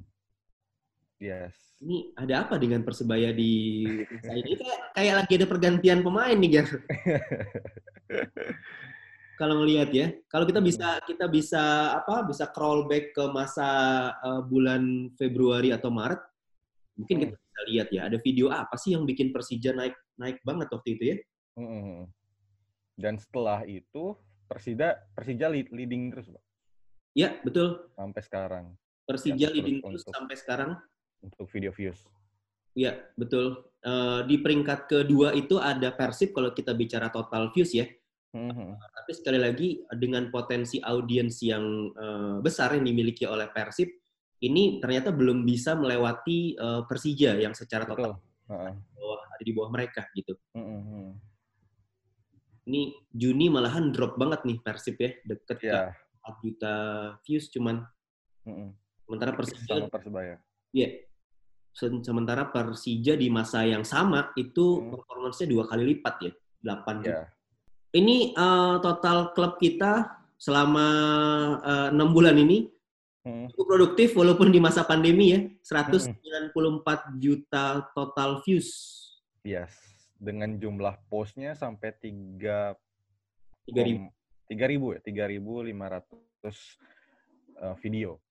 [1.18, 1.54] Yes.
[1.78, 3.86] Ini ada apa dengan Persebaya di
[4.26, 6.66] ini kayak kayak lagi ada pergantian pemain nih, Ger.
[9.38, 10.06] kalau ngelihat ya.
[10.26, 12.26] Kalau kita bisa kita bisa apa?
[12.26, 13.68] Bisa crawl back ke masa
[14.18, 16.18] uh, bulan Februari atau Maret,
[16.98, 17.46] mungkin kita hmm.
[17.46, 18.00] bisa lihat ya.
[18.10, 21.16] Ada video apa sih yang bikin Persija naik naik banget waktu itu ya?
[21.54, 22.10] Hmm.
[22.98, 24.18] Dan setelah itu
[24.50, 26.42] Persija Persija leading terus, Pak.
[27.14, 27.86] Ya, betul.
[27.94, 28.64] Sampai sekarang.
[29.06, 30.70] Persija leading terus, terus sampai sekarang.
[31.22, 31.98] Untuk video views.
[32.78, 33.66] Iya, betul.
[33.82, 37.86] Uh, di peringkat kedua itu ada Persib kalau kita bicara total views ya.
[38.36, 38.70] Mm-hmm.
[38.76, 43.88] Tapi sekali lagi dengan potensi audiens yang uh, besar yang dimiliki oleh Persib,
[44.44, 48.72] ini ternyata belum bisa melewati uh, Persija yang secara total uh-huh.
[48.94, 50.36] bawah, ada di bawah mereka gitu.
[50.54, 51.06] Mm-hmm.
[52.68, 55.90] Ini Juni malahan drop banget nih Persib ya, deket yeah.
[56.22, 56.74] ke 4 juta
[57.24, 57.82] views cuman.
[58.44, 58.68] Mm-hmm.
[59.08, 60.36] Sementara Persija Persebaya.
[60.76, 61.07] Iya.
[61.78, 64.90] Sementara Persija di masa yang sama itu mm.
[64.90, 66.32] performance dua kali lipat ya,
[66.66, 67.22] 8 juta.
[67.22, 67.28] Yeah
[67.96, 70.86] ini uh, total klub kita selama
[71.66, 72.70] eh, enam uh, bulan ini
[73.26, 73.50] hmm.
[73.50, 76.14] cukup produktif walaupun di masa pandemi ya 194
[76.54, 77.18] hmm.
[77.18, 78.70] juta total views.
[79.42, 79.74] Yes,
[80.14, 82.78] dengan jumlah postnya sampai tiga
[83.66, 84.06] tiga ribu
[84.46, 86.78] tiga ribu ya tiga ribu lima ratus
[87.58, 88.22] eh, video.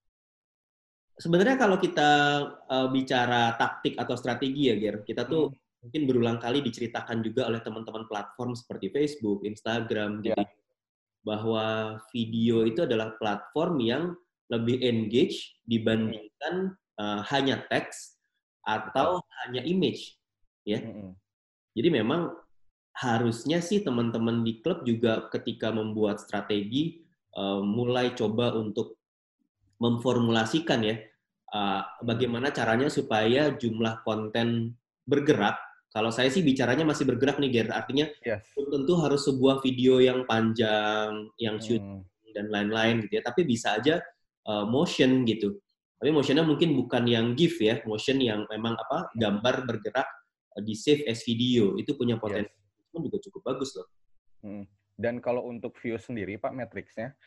[1.17, 2.09] Sebenarnya kalau kita
[2.69, 7.47] uh, bicara taktik atau strategi ya, Ger, kita tuh hmm mungkin berulang kali diceritakan juga
[7.47, 10.35] oleh teman-teman platform seperti Facebook, Instagram, yeah.
[10.35, 10.43] gitu,
[11.23, 14.03] bahwa video itu adalah platform yang
[14.51, 18.19] lebih engage dibandingkan uh, hanya teks
[18.67, 19.35] atau Betul.
[19.47, 20.19] hanya image,
[20.67, 20.83] ya.
[20.83, 21.11] Mm -hmm.
[21.77, 22.35] Jadi memang
[22.97, 27.05] harusnya sih teman-teman di klub juga ketika membuat strategi
[27.37, 28.97] uh, mulai coba untuk
[29.77, 30.95] memformulasikan ya
[31.53, 34.73] uh, bagaimana caranya supaya jumlah konten
[35.07, 35.57] bergerak
[35.97, 37.67] kalau saya sih bicaranya masih bergerak nih, Ger.
[37.73, 38.45] Artinya yes.
[38.53, 42.05] tentu harus sebuah video yang panjang, yang shoot hmm.
[42.37, 43.23] dan lain-lain gitu ya.
[43.25, 43.97] Tapi bisa aja
[44.45, 45.57] uh, motion gitu.
[45.97, 50.05] Tapi motionnya mungkin bukan yang GIF ya, motion yang memang apa gambar bergerak
[50.53, 53.01] uh, di save as video itu punya potensi yes.
[53.01, 53.87] juga cukup bagus loh.
[54.45, 54.69] Hmm.
[54.97, 57.17] Dan kalau untuk views sendiri, Pak, matriksnya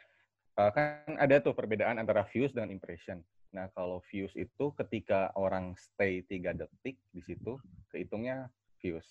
[0.61, 3.25] uh, kan ada tuh perbedaan antara views dengan impression.
[3.57, 7.57] Nah, kalau views itu ketika orang stay tiga detik di situ,
[7.91, 9.07] kehitungnya views.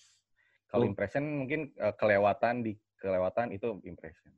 [0.70, 0.90] Kalau oh.
[0.90, 4.30] impression mungkin uh, kelewatan di kelewatan itu impression.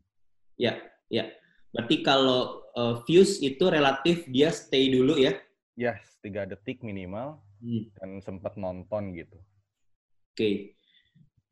[0.56, 0.80] Ya,
[1.12, 1.28] ya.
[1.72, 5.36] Berarti kalau uh, views itu relatif dia stay dulu ya?
[5.76, 7.96] Ya, yes, tiga detik minimal hmm.
[7.96, 9.38] dan sempat nonton gitu.
[10.32, 10.36] Oke.
[10.36, 10.54] Okay.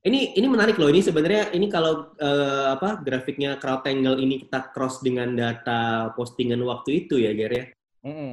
[0.01, 0.89] Ini ini menarik loh.
[0.89, 7.05] Ini sebenarnya ini kalau uh, apa grafiknya CrowdTangle ini kita cross dengan data postingan waktu
[7.05, 7.65] itu ya, Ger ya.
[8.09, 8.33] Mm -hmm.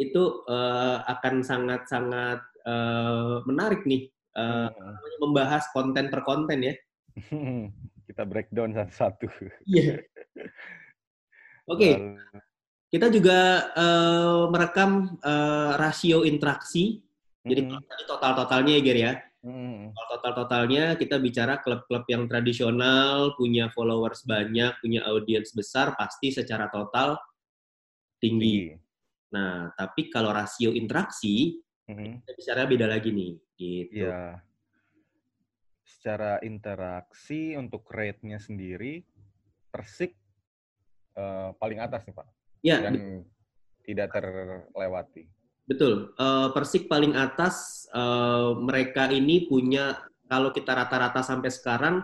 [0.00, 4.08] Itu uh, akan sangat-sangat uh, menarik nih
[4.40, 4.72] uh,
[5.20, 6.74] membahas konten per konten ya.
[8.08, 9.28] Kita breakdown satu-satu.
[9.68, 10.00] Iya.
[10.00, 10.48] Yeah.
[11.72, 11.76] Oke.
[11.76, 11.94] Okay.
[12.88, 17.04] Kita juga uh, merekam uh, rasio interaksi
[17.44, 18.08] Jadi mm -hmm.
[18.08, 19.12] total-totalnya ya, Ger ya.
[19.42, 19.90] Hmm.
[19.90, 26.70] Kalau total-totalnya kita bicara klub-klub yang tradisional, punya followers banyak, punya audiens besar, pasti secara
[26.70, 27.18] total
[28.22, 28.70] tinggi.
[28.70, 28.80] tinggi.
[29.34, 31.58] Nah, tapi kalau rasio interaksi,
[31.90, 32.22] hmm.
[32.22, 33.34] kita bicara beda lagi nih.
[33.58, 34.06] Gitu.
[34.06, 34.38] Ya.
[35.82, 39.02] Secara interaksi untuk rate-nya sendiri,
[39.74, 40.14] Persik
[41.18, 42.28] uh, paling atas nih Pak.
[42.62, 42.78] Ya.
[42.78, 43.26] Dan
[43.82, 45.26] tidak terlewati.
[45.66, 46.14] Betul.
[46.18, 52.02] Uh, Persik paling atas uh, mereka ini punya kalau kita rata-rata sampai sekarang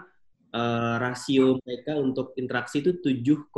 [0.55, 3.51] uh, rasio mereka untuk interaksi itu 7,6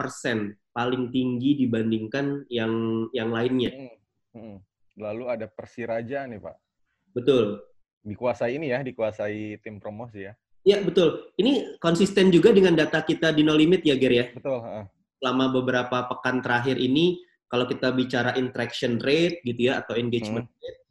[0.00, 3.72] persen paling tinggi dibandingkan yang yang lainnya.
[3.72, 3.96] Hmm.
[4.36, 4.56] Hmm.
[4.96, 6.56] Lalu ada Persiraja nih Pak.
[7.12, 7.60] Betul.
[8.06, 10.32] Dikuasai ini ya, dikuasai tim promosi ya.
[10.66, 11.30] Iya betul.
[11.38, 14.26] Ini konsisten juga dengan data kita di No Limit ya Ger ya.
[14.34, 14.58] Betul.
[14.58, 14.86] Uh.
[15.22, 20.60] Selama beberapa pekan terakhir ini kalau kita bicara interaction rate gitu ya atau engagement hmm.
[20.62, 20.86] rate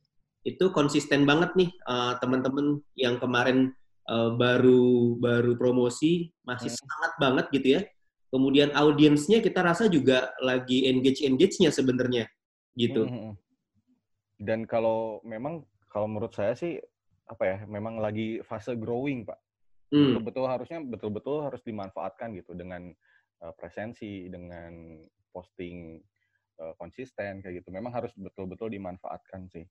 [0.45, 3.73] itu konsisten banget nih uh, teman-teman yang kemarin
[4.05, 6.79] uh, baru baru promosi masih hmm.
[6.79, 7.81] sangat banget gitu ya.
[8.29, 12.29] Kemudian audiensnya kita rasa juga lagi engage engage-nya sebenarnya
[12.77, 13.09] gitu.
[13.09, 13.35] Hmm, hmm, hmm.
[14.37, 16.77] Dan kalau memang kalau menurut saya sih
[17.25, 19.41] apa ya memang lagi fase growing pak.
[19.89, 20.13] Hmm.
[20.13, 22.93] Betul-betul harusnya betul-betul harus dimanfaatkan gitu dengan
[23.41, 25.01] uh, presensi dengan
[25.33, 25.97] posting
[26.59, 27.69] uh, konsisten kayak gitu.
[27.71, 29.65] Memang harus betul-betul dimanfaatkan sih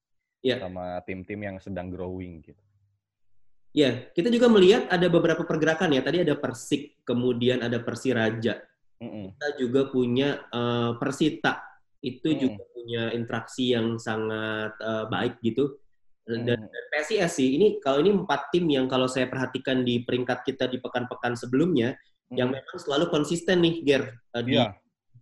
[0.44, 0.61] yeah.
[0.61, 2.61] sama tim-tim yang sedang growing gitu.
[3.75, 3.94] Ya, yeah.
[4.14, 6.05] kita juga melihat ada beberapa pergerakan ya.
[6.05, 8.62] Tadi ada Persik, kemudian ada Persiraja.
[9.03, 9.27] Mm -mm.
[9.35, 11.59] Kita juga punya uh, Persita.
[11.99, 12.38] Itu mm.
[12.38, 15.75] juga punya interaksi yang sangat uh, baik gitu.
[16.25, 16.88] Dan, mm.
[16.94, 20.79] PSIS sih, ini kalau ini empat tim yang kalau saya perhatikan di peringkat kita di
[20.79, 21.99] pekan-pekan sebelumnya,
[22.31, 22.38] mm.
[22.38, 24.05] yang memang selalu konsisten nih, Ger,
[24.38, 24.70] uh, di yeah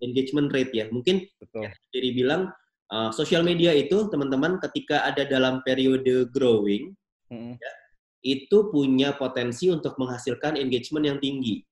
[0.02, 0.90] engagement rate ya.
[0.90, 1.66] Mungkin Betul.
[1.66, 2.42] Ya, jadi bilang
[2.90, 6.92] uh, sosial media itu teman-teman ketika ada dalam periode growing
[7.30, 7.56] hmm.
[7.56, 7.72] ya,
[8.22, 11.62] itu punya potensi untuk menghasilkan engagement yang tinggi,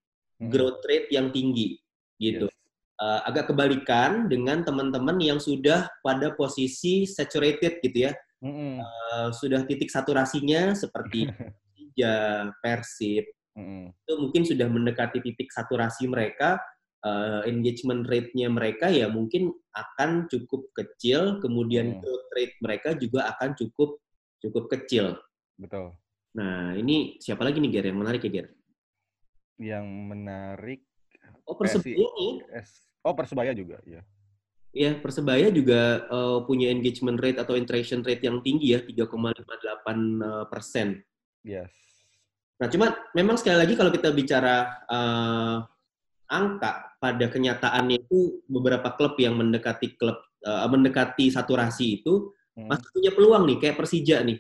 [0.41, 0.49] hmm.
[0.49, 1.77] growth rate yang tinggi
[2.17, 2.47] gitu.
[2.49, 2.59] Yes.
[3.01, 8.15] Uh, agak kebalikan dengan teman-teman yang sudah pada posisi saturated gitu ya.
[8.41, 11.27] hmm Uh, sudah titik saturasinya seperti
[11.91, 13.25] Persija, Persib.
[13.59, 16.63] hmm Itu mungkin sudah mendekati titik saturasi mereka
[17.05, 22.01] uh, engagement rate-nya mereka ya mungkin akan cukup kecil, kemudian hmm.
[22.01, 24.01] growth rate mereka juga akan cukup
[24.41, 25.17] cukup kecil.
[25.61, 25.95] Betul.
[26.37, 28.49] Nah, ini siapa lagi nih Ger yang menarik ya Ger?
[29.61, 30.81] Yang menarik
[31.51, 32.33] Oh, Persebaya nih.
[33.03, 34.07] Oh, Persebaya juga, ya.
[34.71, 40.47] Ya, Persebaya juga uh, punya engagement rate atau interaction rate yang tinggi ya, 3,58 eh,
[40.47, 41.03] persen.
[41.43, 41.75] Yes.
[42.63, 45.59] Nah, cuma memang sekali lagi kalau kita bicara uh,
[46.31, 52.69] angka pada kenyataannya itu beberapa klub yang mendekati klub uh, mendekati saturasi itu hmm.
[52.69, 54.39] masih punya peluang nih kayak Persija nih.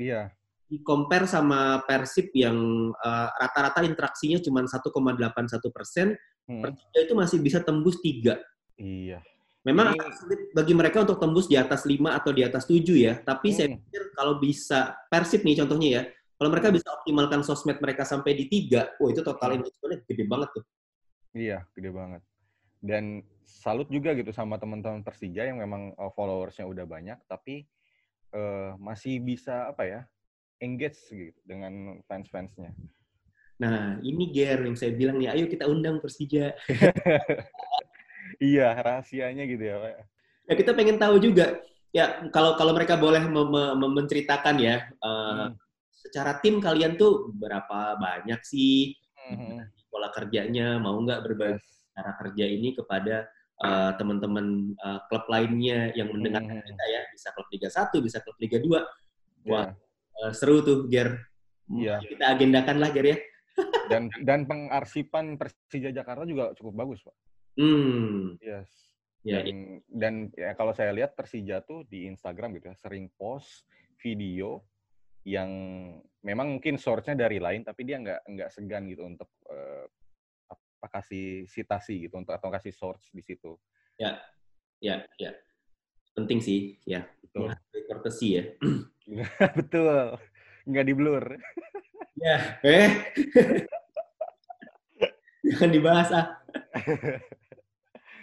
[0.00, 0.32] Iya.
[0.70, 2.56] Di compare sama Persib yang
[2.94, 4.88] uh, rata-rata interaksinya cuma 1,81
[5.68, 6.16] persen,
[6.48, 6.62] hmm.
[6.62, 8.40] Persija itu masih bisa tembus tiga.
[8.80, 9.20] Iya.
[9.60, 13.20] Memang sulit bagi mereka untuk tembus di atas 5 atau di atas 7 ya.
[13.20, 13.56] Tapi hmm.
[13.56, 16.02] saya pikir kalau bisa Persib nih contohnya ya,
[16.40, 19.56] kalau mereka bisa optimalkan sosmed mereka sampai di tiga, oh itu total hmm.
[19.60, 20.64] engagementnya gede banget tuh.
[21.34, 22.22] Iya, gede banget.
[22.80, 27.66] Dan salut juga gitu sama teman-teman Persija yang memang uh, followersnya udah banyak, tapi
[28.34, 30.00] uh, masih bisa apa ya
[30.62, 32.74] engage gitu dengan fans-fansnya.
[33.60, 36.56] Nah, ini Ger yang saya bilang nih, ayo kita undang Persija.
[38.40, 39.92] iya, rahasianya gitu ya, Pak.
[40.48, 41.60] Ya kita pengen tahu juga.
[41.90, 45.58] Ya, kalau kalau mereka boleh mem mem menceritakan ya, uh, hmm.
[45.90, 48.96] secara tim kalian tuh berapa banyak sih?
[49.28, 49.68] Hmm
[50.14, 51.62] kerjanya, mau nggak berbagi
[51.94, 53.28] cara kerja ini kepada
[53.60, 56.68] uh, teman-teman uh, klub lainnya yang mendengarkan hmm.
[56.68, 58.68] kita ya, bisa klub Liga 1, bisa klub Liga 2.
[58.68, 58.80] Wah,
[59.46, 59.68] yeah.
[60.24, 61.18] uh, seru tuh, Ger.
[61.70, 62.00] Yeah.
[62.02, 63.18] Kita agendakan lah, Ger ya.
[63.90, 67.16] dan dan pengarsipan Persija Jakarta juga cukup bagus, Pak.
[67.58, 68.38] Hmm.
[68.40, 68.70] Yes.
[69.20, 73.68] Ya, dan, dan ya kalau saya lihat Persija tuh di Instagram gitu ya, sering post
[74.00, 74.64] video
[75.28, 75.50] yang
[76.24, 79.84] memang mungkin source-nya dari lain tapi dia nggak nggak segan gitu untuk uh,
[80.88, 83.58] kasih citasi gitu untuk atau kasih source di situ.
[84.00, 84.16] Ya,
[84.80, 85.36] ya, ya.
[86.16, 87.04] Penting sih, ya.
[87.20, 87.52] Betul.
[87.90, 88.44] Courtesy ya.
[89.58, 90.16] Betul.
[90.64, 91.24] Nggak di blur.
[92.16, 92.90] ya, eh.
[95.50, 96.26] Jangan dibahas ah.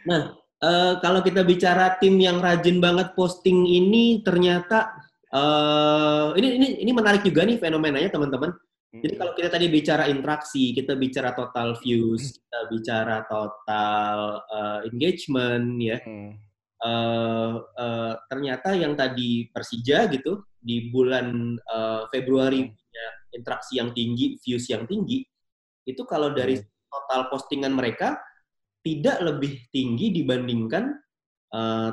[0.08, 6.68] Nah, uh, kalau kita bicara tim yang rajin banget posting ini ternyata Uh, ini ini
[6.88, 8.56] ini menarik juga nih fenomenanya teman-teman.
[9.04, 15.78] Jadi kalau kita tadi bicara interaksi, kita bicara total views, kita bicara total uh, engagement,
[15.80, 15.98] ya.
[16.04, 16.36] Hmm.
[16.82, 24.38] uh, uh, ternyata yang tadi Persija gitu di bulan uh, Februari punya interaksi yang tinggi,
[24.42, 25.26] views yang tinggi,
[25.88, 28.20] itu kalau dari total postingan mereka
[28.84, 30.96] tidak lebih tinggi dibandingkan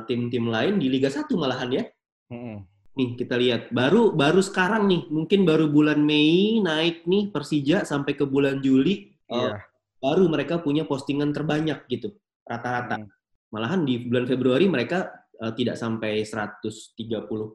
[0.07, 1.85] tim-tim uh, lain di Liga 1 malahan ya.
[2.31, 2.67] Hmm.
[2.95, 8.15] Nih kita lihat baru baru sekarang nih mungkin baru bulan Mei naik nih Persija sampai
[8.15, 9.59] ke bulan Juli yeah.
[9.59, 9.59] uh,
[9.99, 12.15] baru mereka punya postingan terbanyak gitu
[12.47, 13.03] rata-rata.
[13.03, 13.11] Hmm.
[13.51, 15.11] Malahan di bulan Februari mereka
[15.43, 16.95] uh, tidak sampai 130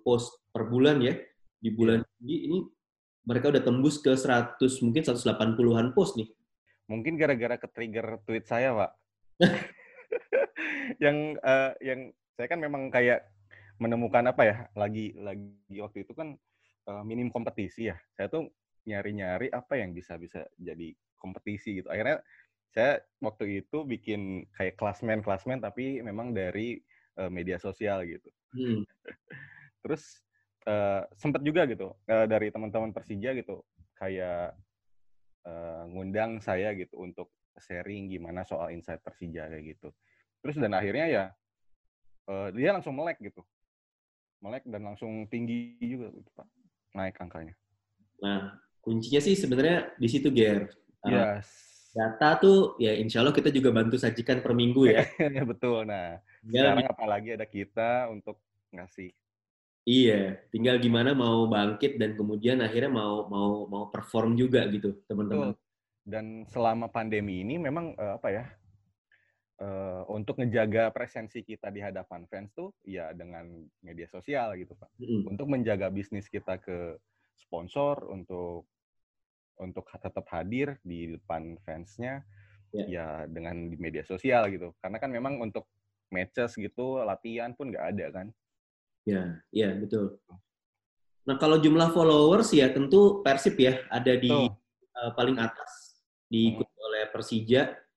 [0.03, 1.15] post per bulan ya.
[1.59, 2.15] Di bulan yeah.
[2.19, 2.59] Juli ini
[3.23, 6.27] mereka udah tembus ke 100 mungkin 180-an post nih.
[6.89, 8.91] Mungkin gara-gara ke trigger tweet saya, Pak.
[11.03, 13.27] yang uh, yang saya kan memang kayak
[13.79, 16.35] menemukan apa ya lagi lagi waktu itu kan
[16.91, 17.97] uh, minim kompetisi ya.
[18.13, 18.51] Saya tuh
[18.83, 21.87] nyari-nyari apa yang bisa bisa jadi kompetisi gitu.
[21.87, 22.19] Akhirnya
[22.69, 26.77] saya waktu itu bikin kayak klasmen klasmen tapi memang dari
[27.17, 28.29] uh, media sosial gitu.
[28.53, 28.83] Hmm.
[29.83, 30.19] terus
[30.67, 33.63] uh, sempet juga gitu uh, dari teman-teman Persija gitu
[33.95, 34.59] kayak
[35.47, 39.89] uh, ngundang saya gitu untuk sharing gimana soal insight Persija kayak gitu.
[40.43, 41.23] Terus dan akhirnya ya
[42.27, 43.43] uh, dia langsung melek gitu
[44.39, 46.47] melek dan langsung tinggi juga gitu Pak
[46.95, 47.55] naik angkanya.
[48.23, 50.71] Nah kuncinya sih sebenarnya di situ Ger.
[51.05, 51.47] Yes.
[51.89, 55.03] Data tuh ya insya Allah kita juga bantu sajikan per minggu ya.
[55.37, 55.85] ya betul.
[55.87, 58.39] Nah ya, sekarang apalagi ada kita untuk
[58.71, 59.11] ngasih.
[59.89, 65.57] Iya, tinggal gimana mau bangkit dan kemudian akhirnya mau mau mau perform juga gitu teman-teman.
[66.05, 68.43] Dan selama pandemi ini memang uh, apa ya
[69.59, 73.45] uh, untuk ngejaga presensi kita di hadapan fans tuh ya dengan
[73.83, 74.89] media sosial gitu pak.
[74.99, 75.35] Mm.
[75.35, 76.97] Untuk menjaga bisnis kita ke
[77.35, 78.67] sponsor untuk
[79.59, 82.23] untuk tetap hadir di depan fansnya
[82.71, 82.87] yeah.
[82.87, 84.71] ya dengan di media sosial gitu.
[84.79, 85.67] Karena kan memang untuk
[86.09, 88.27] matches gitu latihan pun nggak ada kan.
[89.03, 90.19] Ya, yeah, ya yeah, betul.
[91.27, 96.87] Nah kalau jumlah followers ya tentu Persib ya ada di uh, paling atas diikuti hmm.
[96.87, 97.88] oleh Persija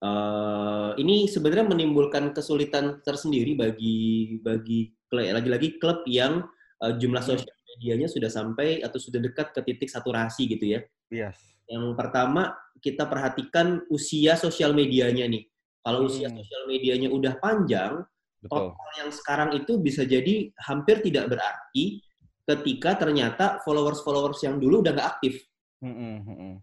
[0.00, 6.48] Uh, ini sebenarnya menimbulkan kesulitan tersendiri bagi bagi lagi-lagi klub yang
[6.80, 7.30] uh, jumlah hmm.
[7.36, 10.80] sosial medianya sudah sampai atau sudah dekat ke titik saturasi gitu ya.
[11.12, 11.36] Yes.
[11.68, 15.44] Yang pertama kita perhatikan usia sosial medianya nih.
[15.84, 16.36] Kalau usia hmm.
[16.40, 18.00] sosial medianya udah panjang,
[18.40, 18.72] Betul.
[18.72, 22.00] total yang sekarang itu bisa jadi hampir tidak berarti
[22.48, 25.44] ketika ternyata followers-followers yang dulu udah nggak aktif.
[25.80, 26.54] Hmm, hmm, hmm.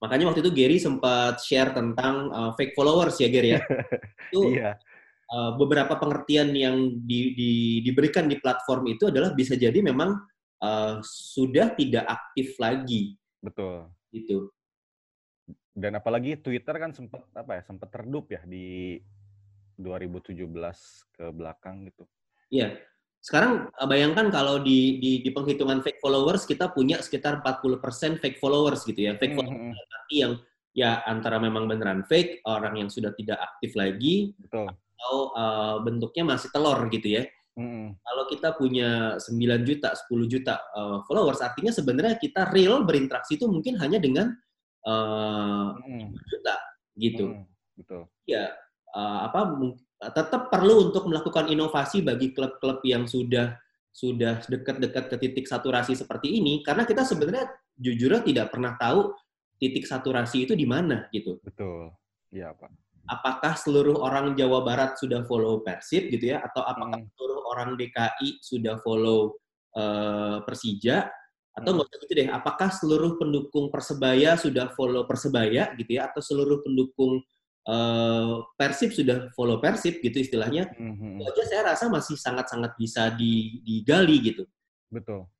[0.00, 3.60] Makanya waktu itu Gary sempat share tentang uh, fake followers ya Gary ya.
[4.32, 4.72] itu iya.
[5.28, 7.52] uh, beberapa pengertian yang di, di,
[7.84, 10.16] diberikan di platform itu adalah bisa jadi memang
[10.64, 13.20] uh, sudah tidak aktif lagi.
[13.44, 13.92] Betul.
[14.08, 14.48] Itu.
[15.76, 18.96] Dan apalagi Twitter kan sempat apa ya sempat redup ya di
[19.76, 20.48] 2017
[21.12, 22.08] ke belakang gitu.
[22.48, 22.80] Iya.
[23.20, 28.40] Sekarang eh, bayangkan kalau di, di, di penghitungan fake followers kita punya sekitar 40% fake
[28.40, 29.16] followers gitu ya.
[29.20, 29.48] Fake mm -hmm.
[29.48, 30.34] followers arti yang
[30.72, 34.70] ya antara memang beneran fake, orang yang sudah tidak aktif lagi, Betul.
[34.70, 37.22] atau uh, bentuknya masih telur gitu ya.
[37.58, 37.98] Mm.
[37.98, 43.50] Kalau kita punya 9 juta, 10 juta uh, followers, artinya sebenarnya kita real berinteraksi itu
[43.50, 44.30] mungkin hanya dengan
[44.86, 46.06] uh, mm.
[46.30, 46.56] juta
[46.96, 47.26] gitu.
[47.34, 47.44] Mm.
[47.82, 48.02] Betul.
[48.24, 48.54] Ya,
[48.94, 49.58] uh, apa
[50.00, 53.52] tetap perlu untuk melakukan inovasi bagi klub-klub yang sudah
[53.90, 59.12] sudah dekat-dekat ke titik saturasi seperti ini karena kita sebenarnya jujur tidak pernah tahu
[59.60, 61.36] titik saturasi itu di mana gitu.
[61.44, 61.92] Betul.
[62.32, 62.70] Iya, Pak.
[63.10, 67.10] Apakah seluruh orang Jawa Barat sudah follow Persib gitu ya atau apakah hmm.
[67.12, 69.36] seluruh orang DKI sudah follow
[69.74, 71.10] uh, Persija
[71.50, 71.92] atau nggak hmm.
[71.92, 77.18] usah gitu deh, apakah seluruh pendukung Persebaya sudah follow Persebaya gitu ya atau seluruh pendukung
[77.70, 81.22] uh, Persib sudah follow Persib gitu istilahnya, mm-hmm.
[81.22, 84.42] itu aja saya rasa masih sangat-sangat bisa digali gitu.
[84.90, 85.30] Betul.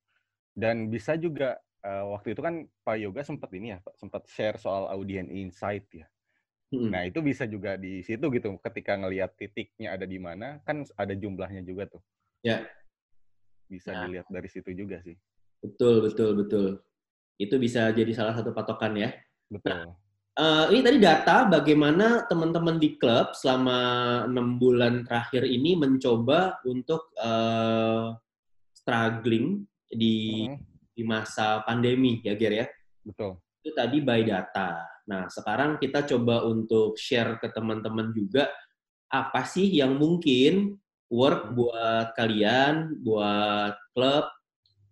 [0.55, 4.87] Dan bisa juga uh, waktu itu kan Pak Yoga sempat ini ya, sempat share soal
[4.87, 6.07] audien insight ya.
[6.71, 6.87] Hmm.
[6.87, 11.11] Nah itu bisa juga di situ gitu, ketika ngelihat titiknya ada di mana, kan ada
[11.11, 12.01] jumlahnya juga tuh.
[12.47, 12.63] Ya.
[13.67, 14.07] Bisa nah.
[14.07, 15.19] dilihat dari situ juga sih.
[15.59, 16.67] Betul, betul, betul.
[17.35, 19.11] Itu bisa jadi salah satu patokan ya.
[19.51, 19.67] Betul.
[19.71, 19.91] Nah,
[20.41, 23.77] Uh, ini tadi data bagaimana teman-teman di klub selama
[24.25, 28.17] enam bulan terakhir ini mencoba untuk uh,
[28.73, 30.57] struggling di hmm.
[30.97, 32.65] di masa pandemi ya Ger ya.
[33.05, 33.37] Betul.
[33.61, 34.81] Itu tadi by data.
[35.05, 38.49] Nah sekarang kita coba untuk share ke teman-teman juga
[39.13, 40.73] apa sih yang mungkin
[41.13, 44.25] work buat kalian, buat klub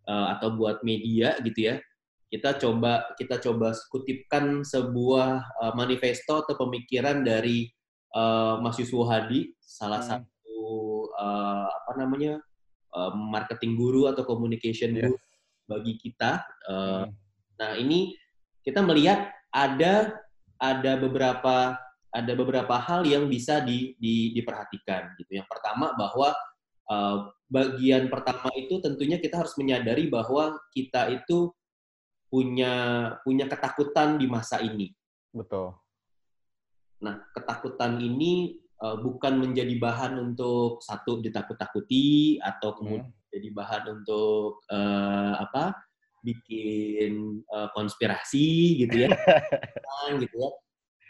[0.06, 1.82] uh, atau buat media gitu ya
[2.30, 7.66] kita coba kita coba kutipkan sebuah uh, manifesto atau pemikiran dari
[8.14, 10.10] uh, Mas Yusuf Hadi, salah hmm.
[10.14, 10.62] satu
[11.18, 12.38] uh, apa namanya
[12.94, 15.10] uh, marketing guru atau communication yes.
[15.10, 15.18] guru
[15.66, 16.46] bagi kita.
[16.70, 17.10] Uh, hmm.
[17.58, 18.14] Nah ini
[18.62, 20.22] kita melihat ada
[20.62, 21.74] ada beberapa
[22.10, 25.42] ada beberapa hal yang bisa di, di, diperhatikan gitu.
[25.42, 26.34] Yang pertama bahwa
[26.90, 31.54] uh, bagian pertama itu tentunya kita harus menyadari bahwa kita itu
[32.30, 32.74] punya
[33.26, 34.94] punya ketakutan di masa ini.
[35.34, 35.74] Betul.
[37.02, 43.30] Nah, ketakutan ini uh, bukan menjadi bahan untuk satu ditakut-takuti atau kemudian hmm.
[43.34, 45.76] jadi bahan untuk uh, apa?
[46.20, 49.10] bikin uh, konspirasi gitu ya.
[50.24, 50.52] gitu ya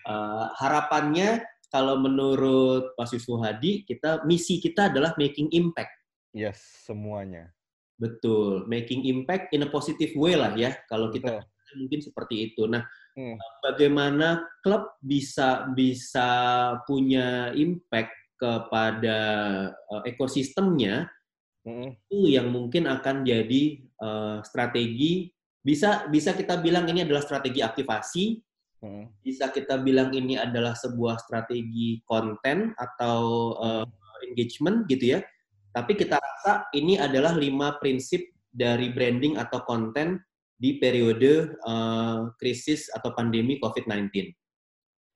[0.10, 5.92] Uh, harapannya kalau menurut Pak Yusuf Hadi, kita misi kita adalah making impact.
[6.34, 6.58] Yes,
[6.88, 7.54] semuanya.
[8.00, 10.72] Betul, making impact in a positive way lah ya.
[10.88, 11.78] Kalau kita Betul.
[11.84, 12.64] mungkin seperti itu.
[12.66, 12.82] Nah,
[13.20, 13.36] hmm.
[13.60, 16.30] bagaimana klub bisa bisa
[16.88, 19.20] punya impact kepada
[19.92, 21.12] uh, ekosistemnya
[21.68, 21.92] hmm.
[22.08, 23.64] itu yang mungkin akan jadi
[24.00, 25.28] uh, strategi
[25.60, 28.40] bisa bisa kita bilang ini adalah strategi aktivasi
[28.80, 29.12] Hmm.
[29.20, 33.86] Bisa kita bilang ini adalah sebuah strategi konten atau uh,
[34.24, 35.22] engagement gitu ya.
[35.70, 40.18] Tapi kita rasa ini adalah lima prinsip dari branding atau konten
[40.60, 44.12] di periode uh, krisis atau pandemi COVID-19.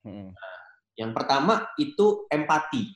[0.08, 0.32] Hmm.
[0.32, 0.58] Nah,
[0.96, 2.94] yang pertama itu empati.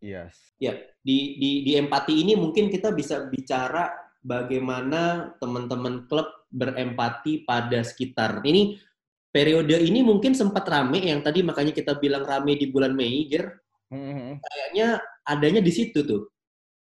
[0.00, 0.34] Yes.
[0.56, 3.92] Ya, di, di, di empati ini mungkin kita bisa bicara
[4.24, 8.40] bagaimana teman-teman klub berempati pada sekitar.
[8.42, 8.80] Ini
[9.30, 13.60] periode ini mungkin sempat rame yang tadi makanya kita bilang rame di bulan Mei, Ger.
[13.92, 14.40] Hmm.
[14.42, 16.26] Kayaknya adanya di situ tuh.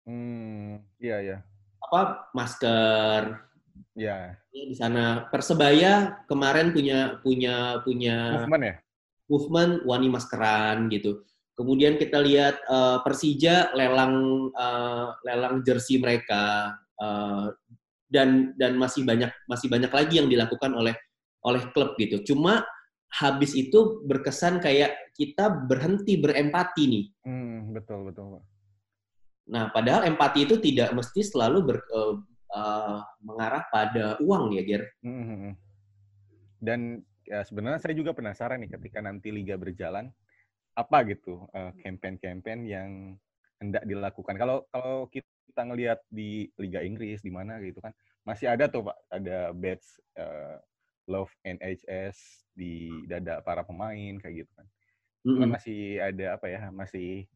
[0.09, 1.37] Hmm, iya ya.
[1.85, 3.45] Apa masker?
[3.93, 4.41] Ya.
[4.49, 8.75] Di sana Persebaya kemarin punya punya punya movement ya.
[9.29, 11.21] Movement wani maskeran gitu.
[11.53, 17.53] Kemudian kita lihat uh, Persija lelang uh, lelang jersey mereka uh,
[18.09, 20.97] dan dan masih banyak masih banyak lagi yang dilakukan oleh
[21.45, 22.33] oleh klub gitu.
[22.33, 22.65] Cuma
[23.13, 27.05] habis itu berkesan kayak kita berhenti berempati nih.
[27.27, 28.41] Hmm, betul betul.
[29.49, 32.15] Nah, padahal empati itu tidak mesti selalu ber, uh,
[32.53, 34.83] uh, mengarah pada uang ya, Ger.
[35.01, 35.53] Hmm, hmm, hmm.
[36.61, 36.79] Dan
[37.25, 40.13] ya, sebenarnya saya juga penasaran nih ketika nanti liga berjalan
[40.77, 42.89] apa gitu uh, campaign-campaign yang
[43.59, 44.37] hendak dilakukan.
[44.37, 47.91] Kalau kalau kita ngelihat di Liga Inggris di mana gitu kan
[48.23, 50.61] masih ada tuh Pak, ada badge uh,
[51.09, 54.67] love NHS di dada para pemain kayak gitu kan.
[55.27, 55.47] Mm -hmm.
[55.51, 57.27] masih ada apa ya, masih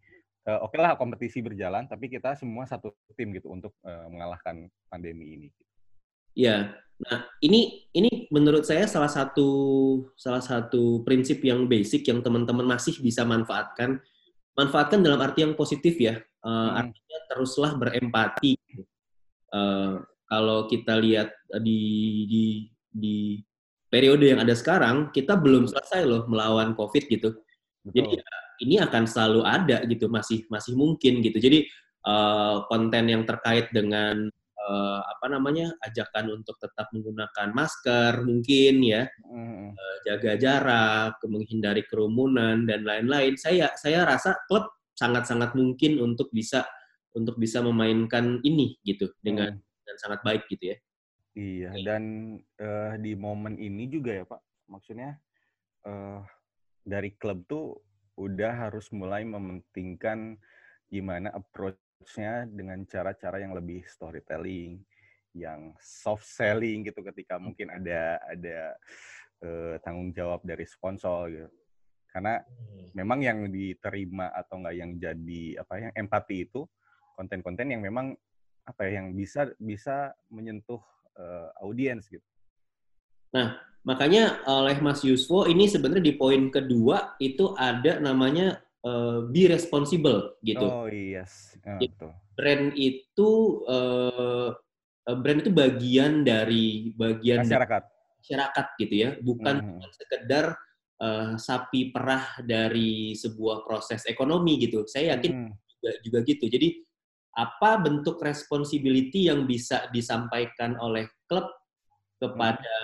[0.48, 4.68] uh, oke okay lah kompetisi berjalan, tapi kita semua satu tim gitu untuk uh, mengalahkan
[4.92, 5.48] pandemi ini.
[6.34, 6.78] Iya.
[7.04, 9.50] Nah, ini ini menurut saya salah satu
[10.16, 14.00] salah satu prinsip yang basic yang teman-teman masih bisa manfaatkan.
[14.54, 16.22] Manfaatkan dalam arti yang positif ya.
[16.46, 16.80] Uh, hmm.
[16.86, 18.54] Artinya teruslah berempati.
[19.54, 21.30] Uh, kalau kita lihat
[21.62, 21.82] di
[22.26, 22.44] di
[22.94, 23.18] di
[23.90, 27.30] periode yang ada sekarang kita belum selesai loh melawan COVID gitu.
[27.84, 27.96] Betul.
[28.00, 28.24] Jadi ya,
[28.64, 31.38] ini akan selalu ada gitu, masih masih mungkin gitu.
[31.38, 31.68] Jadi
[32.08, 34.32] uh, konten yang terkait dengan
[34.64, 39.76] uh, apa namanya ajakan untuk tetap menggunakan masker mungkin ya, mm.
[39.76, 43.36] uh, jaga jarak, menghindari kerumunan dan lain-lain.
[43.36, 44.64] Saya saya rasa klub
[44.96, 46.64] sangat-sangat mungkin untuk bisa
[47.14, 49.62] untuk bisa memainkan ini gitu dengan mm.
[49.84, 50.78] dengan sangat baik gitu ya.
[51.34, 52.04] Iya, dan
[52.62, 55.18] uh, di momen ini juga ya Pak, maksudnya
[55.82, 56.22] uh,
[56.84, 57.80] dari klub tuh
[58.20, 60.38] udah harus mulai mementingkan
[60.92, 64.84] gimana approach-nya dengan cara-cara yang lebih storytelling,
[65.34, 68.78] yang soft selling gitu ketika mungkin ada ada
[69.42, 71.50] uh, tanggung jawab dari sponsor gitu.
[72.14, 72.94] Karena hmm.
[72.94, 76.62] memang yang diterima atau enggak yang jadi apa yang empati itu
[77.18, 78.14] konten-konten yang memang
[78.64, 80.80] apa ya yang bisa bisa menyentuh
[81.18, 82.24] uh, audiens gitu.
[83.34, 89.48] Nah, makanya oleh Mas Yuswo ini sebenarnya di poin kedua itu ada namanya uh, be
[89.48, 90.64] responsible gitu.
[90.64, 92.12] Oh yes, oh, betul.
[92.34, 93.30] Brand itu
[93.68, 94.56] uh,
[95.20, 97.84] brand itu bagian dari bagian masyarakat.
[98.24, 99.92] Masyarakat gitu ya, bukan hmm.
[99.92, 100.56] sekedar
[101.04, 104.88] uh, sapi perah dari sebuah proses ekonomi gitu.
[104.88, 105.52] Saya yakin hmm.
[105.68, 106.46] juga juga gitu.
[106.48, 106.70] Jadi
[107.34, 111.50] apa bentuk responsibility yang bisa disampaikan oleh klub
[112.22, 112.78] kepada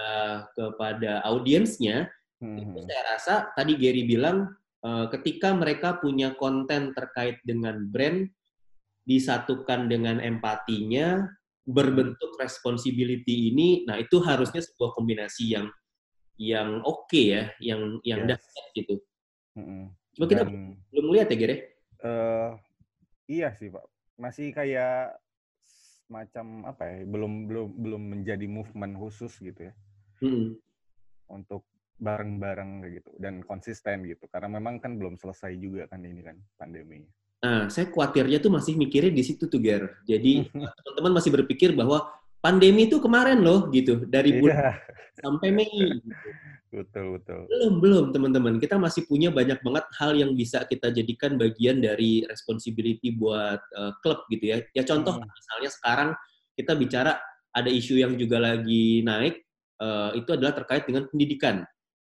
[0.54, 2.10] kepada audiensnya
[2.42, 2.58] hmm.
[2.60, 4.50] itu saya rasa tadi Gary bilang
[4.84, 8.28] uh, ketika mereka punya konten terkait dengan brand
[9.06, 11.26] disatukan dengan empatinya
[11.66, 15.68] berbentuk responsibility ini nah itu harusnya sebuah kombinasi yang
[16.40, 18.40] yang oke okay ya yang yang yes.
[18.40, 18.96] dahsyat gitu.
[19.60, 19.92] Hmm.
[20.16, 20.48] Cuma kita
[20.96, 21.58] belum lihat ya Gere?
[22.00, 22.56] Uh,
[23.28, 23.84] iya sih Pak
[24.20, 25.16] masih kayak
[26.12, 29.74] macam apa ya belum belum belum menjadi movement khusus gitu ya
[30.22, 30.56] hmm.
[31.32, 31.66] untuk
[32.00, 36.40] bareng-bareng kayak gitu dan konsisten gitu karena memang kan belum selesai juga kan ini kan
[36.56, 37.04] pandemi.
[37.40, 40.00] Nah, saya khawatirnya tuh masih mikirin di situ tuh Ger.
[40.08, 40.48] Jadi
[40.80, 42.08] teman-teman masih berpikir bahwa
[42.40, 44.76] pandemi itu kemarin loh gitu dari bulan yeah.
[45.20, 45.68] sampai Mei.
[45.68, 46.30] Gitu.
[46.70, 47.50] Betul betul.
[47.50, 48.54] Belum belum teman-teman.
[48.62, 53.92] Kita masih punya banyak banget hal yang bisa kita jadikan bagian dari responsibility buat uh,
[54.06, 54.58] klub gitu ya.
[54.72, 55.26] Ya contoh hmm.
[55.26, 56.10] misalnya sekarang
[56.56, 57.12] kita bicara
[57.50, 59.49] ada isu yang juga lagi naik
[59.80, 61.66] uh, itu adalah terkait dengan pendidikan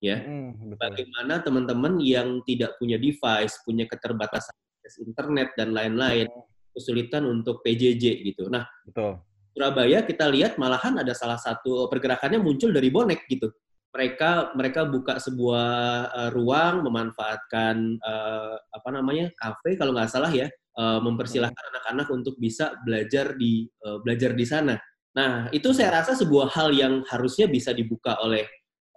[0.03, 0.23] ya.
[0.23, 4.55] Hmm, Bagaimana teman-teman yang tidak punya device, punya keterbatasan
[5.03, 6.71] internet dan lain-lain, hmm.
[6.75, 8.47] kesulitan untuk PJJ gitu.
[8.47, 9.19] Nah, betul.
[9.51, 13.49] Surabaya kita lihat malahan ada salah satu pergerakannya muncul dari bonek gitu
[13.97, 15.69] mereka mereka buka sebuah
[16.13, 20.45] uh, ruang memanfaatkan uh, apa namanya kafe kalau nggak salah ya
[20.77, 21.71] uh, mempersilahkan hmm.
[21.73, 24.75] anak-anak untuk bisa belajar di uh, belajar di sana.
[25.17, 28.45] Nah itu saya rasa sebuah hal yang harusnya bisa dibuka oleh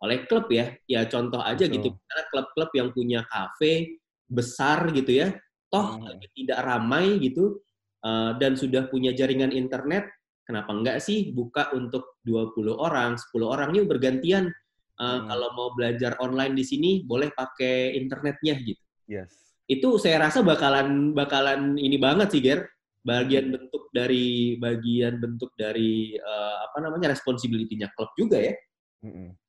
[0.05, 0.77] oleh klub ya.
[0.85, 1.75] Ya contoh aja Betul.
[1.81, 4.01] gitu karena klub-klub yang punya kafe
[4.31, 5.35] besar gitu ya,
[5.73, 6.23] toh hmm.
[6.39, 7.59] tidak ramai gitu
[8.07, 10.07] uh, dan sudah punya jaringan internet,
[10.47, 14.45] kenapa enggak sih buka untuk 20 orang, 10 orang ini bergantian
[15.03, 15.25] uh, hmm.
[15.27, 18.83] kalau mau belajar online di sini boleh pakai internetnya gitu.
[19.11, 19.35] Yes.
[19.67, 22.67] Itu saya rasa bakalan bakalan ini banget sih Ger.
[23.01, 28.55] Bagian bentuk dari bagian bentuk dari uh, apa namanya responsibility-nya klub juga ya.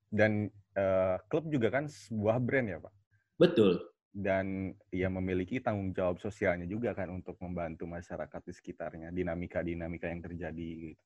[0.08, 0.48] Dan
[0.80, 2.94] uh, klub juga kan sebuah brand ya, Pak.
[3.36, 3.84] Betul.
[4.12, 10.20] Dan ia memiliki tanggung jawab sosialnya juga kan untuk membantu masyarakat di sekitarnya, dinamika-dinamika yang
[10.20, 11.04] terjadi gitu.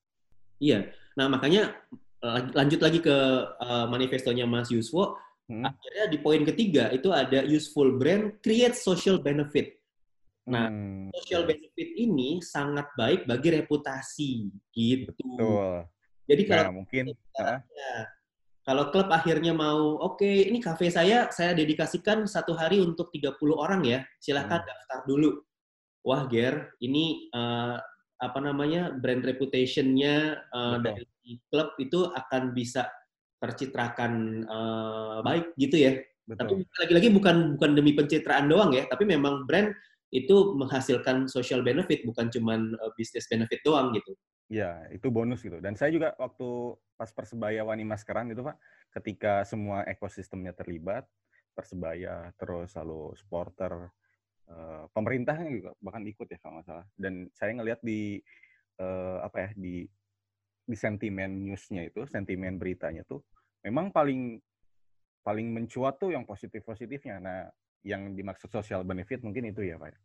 [0.58, 0.90] Iya.
[1.14, 1.76] Nah, makanya
[2.56, 3.16] lanjut lagi ke
[3.60, 5.14] uh, manifestonya Mas Yuswo,
[5.46, 5.62] hmm.
[5.62, 9.75] akhirnya di poin ketiga itu ada useful brand create social benefit.
[10.46, 11.10] Nah, hmm.
[11.10, 14.30] social benefit ini sangat baik bagi reputasi
[14.70, 15.10] gitu.
[15.10, 15.90] Betul.
[16.26, 17.94] Jadi kalau nah, mungkin ya,
[18.66, 23.38] kalau klub akhirnya mau, oke, okay, ini kafe saya saya dedikasikan satu hari untuk 30
[23.54, 24.68] orang ya, silahkan hmm.
[24.70, 25.30] daftar dulu.
[26.06, 27.78] Wah, Ger, ini uh,
[28.22, 31.06] apa namanya brand reputation-nya uh, dari
[31.50, 32.86] klub itu akan bisa
[33.42, 35.98] tercitrakan uh, baik gitu ya.
[36.26, 36.62] Betul.
[36.62, 39.70] Tapi lagi-lagi bukan bukan demi pencitraan doang ya, tapi memang brand
[40.14, 44.14] itu menghasilkan social benefit bukan cuman uh, business benefit doang gitu.
[44.46, 45.58] Ya, itu bonus gitu.
[45.58, 48.56] Dan saya juga waktu pas Persebaya Wani Maskeran gitu, Pak,
[48.94, 51.02] ketika semua ekosistemnya terlibat,
[51.58, 53.90] Persebaya, terus lalu supporter,
[54.46, 56.86] uh, pemerintahnya juga bahkan ikut ya kalau nggak salah.
[56.94, 58.22] Dan saya ngelihat di
[58.78, 59.82] uh, apa ya di
[60.66, 63.26] di sentimen newsnya itu, sentimen beritanya tuh
[63.66, 64.38] memang paling
[65.26, 67.18] paling mencuat tuh yang positif-positifnya.
[67.18, 67.50] Nah,
[67.86, 69.94] yang dimaksud social benefit mungkin itu ya, Pak.
[69.94, 69.98] Ya?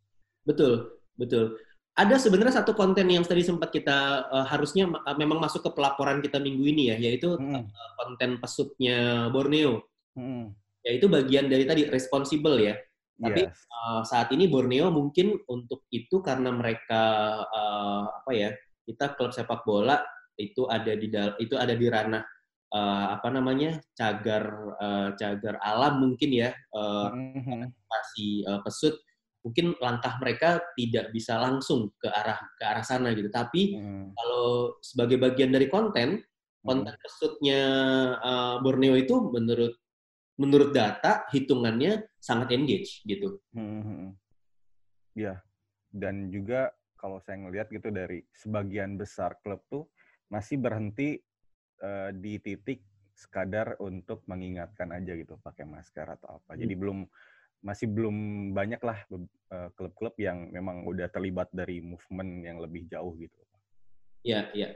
[0.46, 0.74] Betul,
[1.18, 1.58] betul.
[1.98, 6.24] Ada sebenarnya satu konten yang tadi sempat kita uh, harusnya uh, memang masuk ke pelaporan
[6.24, 7.68] kita minggu ini ya, yaitu hmm.
[7.68, 9.84] uh, konten pesutnya Borneo.
[10.16, 10.54] Hmm.
[10.86, 12.78] Yaitu bagian dari tadi responsible ya.
[13.22, 13.68] Tapi yes.
[13.70, 17.04] uh, saat ini Borneo mungkin untuk itu karena mereka
[17.44, 18.50] uh, apa ya,
[18.88, 20.00] kita klub sepak bola
[20.40, 22.24] itu ada di itu ada di ranah
[22.72, 27.70] uh, apa namanya cagar uh, cagar alam mungkin ya uh, mm-hmm.
[28.48, 28.96] uh, pesut
[29.42, 34.14] mungkin langkah mereka tidak bisa langsung ke arah ke arah sana gitu tapi mm.
[34.14, 36.22] kalau sebagai bagian dari konten
[36.62, 37.02] konten mm.
[37.02, 37.62] pesutnya
[38.22, 39.74] uh, Borneo itu menurut
[40.38, 44.14] menurut data hitungannya sangat engage gitu mm-hmm.
[45.18, 45.42] ya
[45.90, 49.90] dan juga kalau saya ngelihat gitu dari sebagian besar klub tuh
[50.30, 51.18] masih berhenti
[51.82, 52.82] uh, di titik
[53.14, 56.58] sekadar untuk mengingatkan aja gitu pakai masker atau apa.
[56.58, 56.82] Jadi hmm.
[56.82, 57.00] belum
[57.62, 58.18] masih belum
[58.58, 63.38] banyak lah uh, klub-klub yang memang udah terlibat dari movement yang lebih jauh gitu.
[64.26, 64.70] Iya, iya.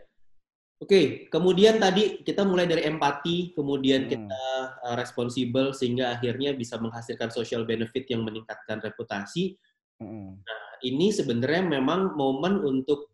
[0.75, 4.11] Oke, kemudian tadi kita mulai dari empati, kemudian hmm.
[4.11, 4.43] kita
[4.85, 9.57] uh, responsibel sehingga akhirnya bisa menghasilkan social benefit yang meningkatkan reputasi.
[9.97, 10.37] Hmm.
[10.37, 13.09] Nah, ini sebenarnya memang momen untuk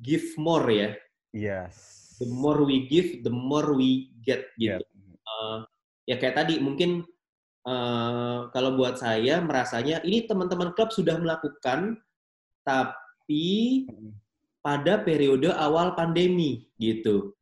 [0.00, 0.90] give more ya.
[1.34, 2.03] Yes.
[2.22, 4.78] The more we give, the more we get gitu.
[4.78, 5.24] Yeah.
[5.26, 5.66] Uh,
[6.06, 7.02] ya kayak tadi mungkin
[7.66, 11.98] uh, kalau buat saya merasanya ini teman-teman klub sudah melakukan,
[12.62, 13.84] tapi
[14.64, 17.34] pada periode awal pandemi gitu.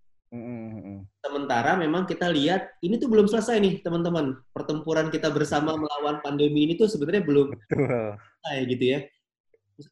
[1.20, 4.40] Sementara memang kita lihat ini tuh belum selesai nih teman-teman.
[4.56, 8.98] Pertempuran kita bersama melawan pandemi ini tuh sebenarnya belum selesai gitu ya.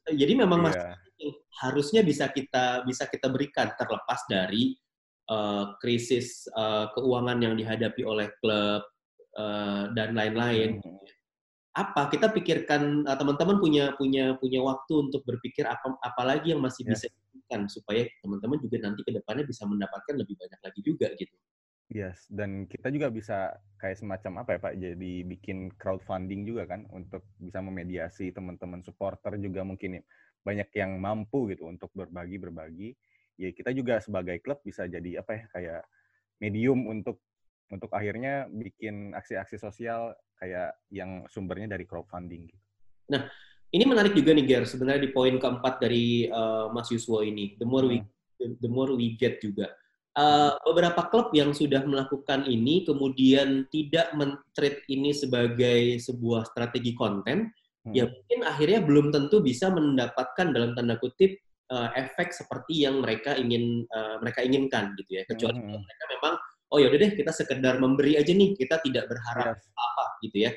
[0.09, 0.65] Jadi memang yeah.
[0.73, 0.81] masih
[1.61, 4.75] harusnya bisa kita bisa kita berikan terlepas dari
[5.29, 8.83] uh, krisis uh, keuangan yang dihadapi oleh klub
[9.37, 10.81] uh, dan lain-lain.
[10.81, 10.99] Hmm.
[11.71, 16.83] apa kita pikirkan uh, teman-teman punya punya punya waktu untuk berpikir apa apalagi yang masih
[16.83, 16.99] yes.
[16.99, 21.31] bisa dilakukan supaya teman-teman juga nanti ke depannya bisa mendapatkan lebih banyak lagi juga gitu.
[21.91, 26.87] Yes, dan kita juga bisa kayak semacam apa ya Pak, jadi bikin crowdfunding juga kan
[26.87, 30.03] untuk bisa memediasi teman-teman supporter juga mungkin ya,
[30.41, 32.89] banyak yang mampu gitu untuk berbagi berbagi.
[33.39, 35.81] Ya kita juga sebagai klub bisa jadi apa ya kayak
[36.41, 37.21] medium untuk
[37.71, 42.65] untuk akhirnya bikin aksi-aksi sosial kayak yang sumbernya dari crowdfunding gitu.
[43.11, 43.27] Nah,
[43.71, 47.55] ini menarik juga nih Ger, sebenarnya di poin keempat dari uh, Mas Yuswo ini.
[47.55, 48.59] The more we hmm.
[48.59, 49.71] the more we get juga.
[50.11, 57.47] Uh, beberapa klub yang sudah melakukan ini kemudian tidak mentreat ini sebagai sebuah strategi konten,
[57.87, 57.93] hmm.
[57.93, 61.37] ya mungkin akhirnya belum tentu bisa mendapatkan dalam tanda kutip
[61.71, 65.23] uh, efek seperti yang mereka ingin uh, mereka inginkan gitu ya.
[65.25, 65.79] Kecuali hmm.
[65.79, 66.33] mereka memang
[66.71, 69.65] oh ya udah deh kita sekedar memberi aja nih, kita tidak berharap yes.
[69.71, 70.51] apa gitu ya.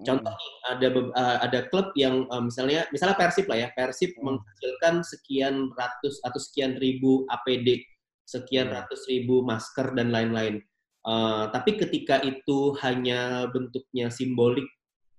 [0.00, 4.22] Contoh nih ada uh, ada klub yang uh, misalnya misalnya Persib lah ya, Persib hmm.
[4.22, 7.82] menghasilkan sekian ratus atau sekian ribu APD,
[8.24, 10.62] sekian ratus ribu masker dan lain-lain.
[11.00, 14.68] Uh, tapi ketika itu hanya bentuknya simbolik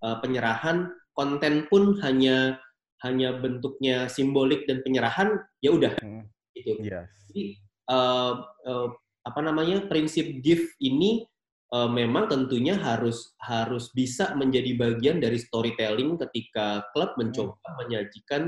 [0.05, 2.59] uh, penyerahan, konten pun hanya
[3.01, 6.24] hanya bentuknya simbolik dan penyerahan, ya udah hmm.
[6.53, 6.78] gitu.
[6.86, 7.09] Yes.
[7.30, 7.57] Jadi
[7.89, 8.34] uh,
[8.70, 8.88] uh,
[9.26, 11.26] apa namanya prinsip gift ini
[11.74, 17.76] uh, memang tentunya harus harus bisa menjadi bagian dari storytelling ketika klub mencoba hmm.
[17.86, 18.41] menyajikan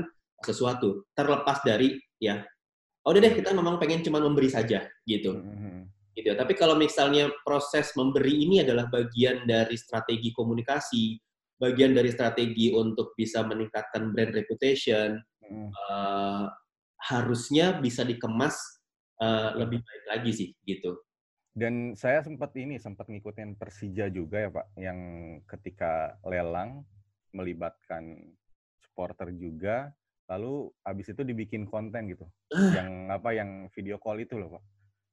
[0.44, 2.44] sesuatu terlepas dari ya
[3.04, 5.88] oh udah deh kita memang pengen cuma memberi saja gitu hmm.
[6.12, 11.16] gitu tapi kalau misalnya proses memberi ini adalah bagian dari strategi komunikasi
[11.58, 15.68] bagian dari strategi untuk bisa meningkatkan brand reputation hmm.
[15.70, 16.46] uh,
[17.10, 18.56] harusnya bisa dikemas
[19.20, 20.98] uh, lebih baik lagi sih gitu.
[21.54, 24.98] Dan saya sempat ini sempat ngikutin Persija juga ya Pak, yang
[25.46, 26.82] ketika lelang
[27.30, 28.34] melibatkan
[28.82, 29.94] supporter juga,
[30.26, 32.72] lalu habis itu dibikin konten gitu, uh.
[32.74, 34.64] yang apa yang video call itu loh Pak.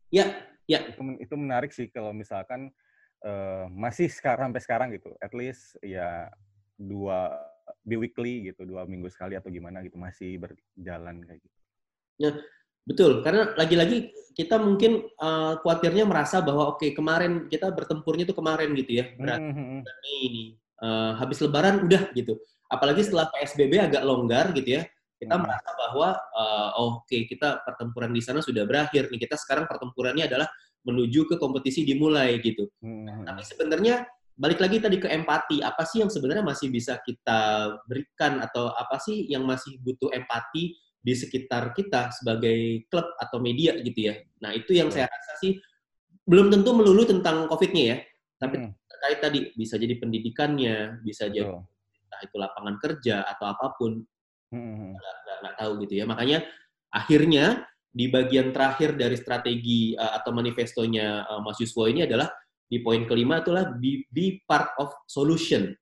[0.09, 0.33] Ya,
[0.65, 0.81] ya.
[0.89, 2.73] Itu, itu menarik sih kalau misalkan
[3.25, 6.29] uh, masih sekarang sampai sekarang gitu, at least ya
[6.77, 7.33] dua
[7.85, 11.57] bi weekly gitu, dua minggu sekali atau gimana gitu masih berjalan kayak gitu.
[12.21, 12.33] Nah,
[12.81, 18.33] Betul, karena lagi-lagi kita mungkin uh, khawatirnya merasa bahwa oke okay, kemarin kita bertempurnya itu
[18.33, 19.79] kemarin gitu ya, berat mm -hmm.
[20.25, 22.41] ini uh, habis Lebaran udah gitu.
[22.73, 24.83] Apalagi setelah PSBB agak longgar gitu ya,
[25.21, 25.41] kita mm.
[25.45, 29.29] merasa bahwa uh, oke okay, kita pertempuran di sana sudah berakhir nih.
[29.29, 30.49] Kita sekarang pertempurannya adalah
[30.81, 32.69] menuju ke kompetisi dimulai gitu.
[32.81, 33.23] Mm -hmm.
[33.27, 33.95] Tapi sebenarnya
[34.41, 38.97] balik lagi tadi ke empati, apa sih yang sebenarnya masih bisa kita berikan atau apa
[38.97, 44.15] sih yang masih butuh empati di sekitar kita sebagai klub atau media gitu ya.
[44.41, 45.57] Nah itu yang saya rasa sih
[46.25, 47.97] belum tentu melulu tentang COVID-nya ya,
[48.37, 48.71] tapi hmm.
[48.89, 54.01] terkait tadi bisa jadi pendidikannya, bisa jadi entah itu lapangan kerja atau apa pun,
[54.53, 54.93] hmm.
[54.97, 56.05] nggak, nggak, nggak tahu gitu ya.
[56.05, 56.39] Makanya
[56.93, 57.45] akhirnya
[57.91, 62.31] di bagian terakhir dari strategi uh, atau manifestonya uh, Mas Yuswo ini adalah
[62.71, 65.75] di poin kelima itulah be, be part of solution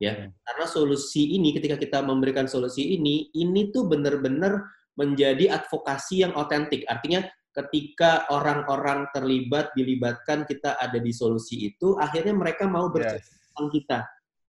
[0.00, 0.32] ya hmm.
[0.40, 4.64] karena solusi ini ketika kita memberikan solusi ini ini tuh benar-benar
[4.96, 12.32] menjadi advokasi yang otentik artinya ketika orang-orang terlibat dilibatkan kita ada di solusi itu akhirnya
[12.32, 13.44] mereka mau bercerita yes.
[13.52, 13.98] tentang kita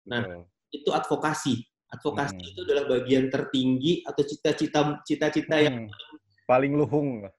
[0.06, 0.44] nah Betul.
[0.70, 1.56] itu advokasi
[1.90, 2.50] advokasi hmm.
[2.54, 5.66] itu adalah bagian tertinggi atau cita-cita cita-cita hmm.
[5.66, 6.19] yang paling
[6.74, 7.30] luhung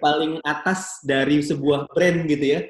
[0.00, 2.60] paling atas dari sebuah brand gitu ya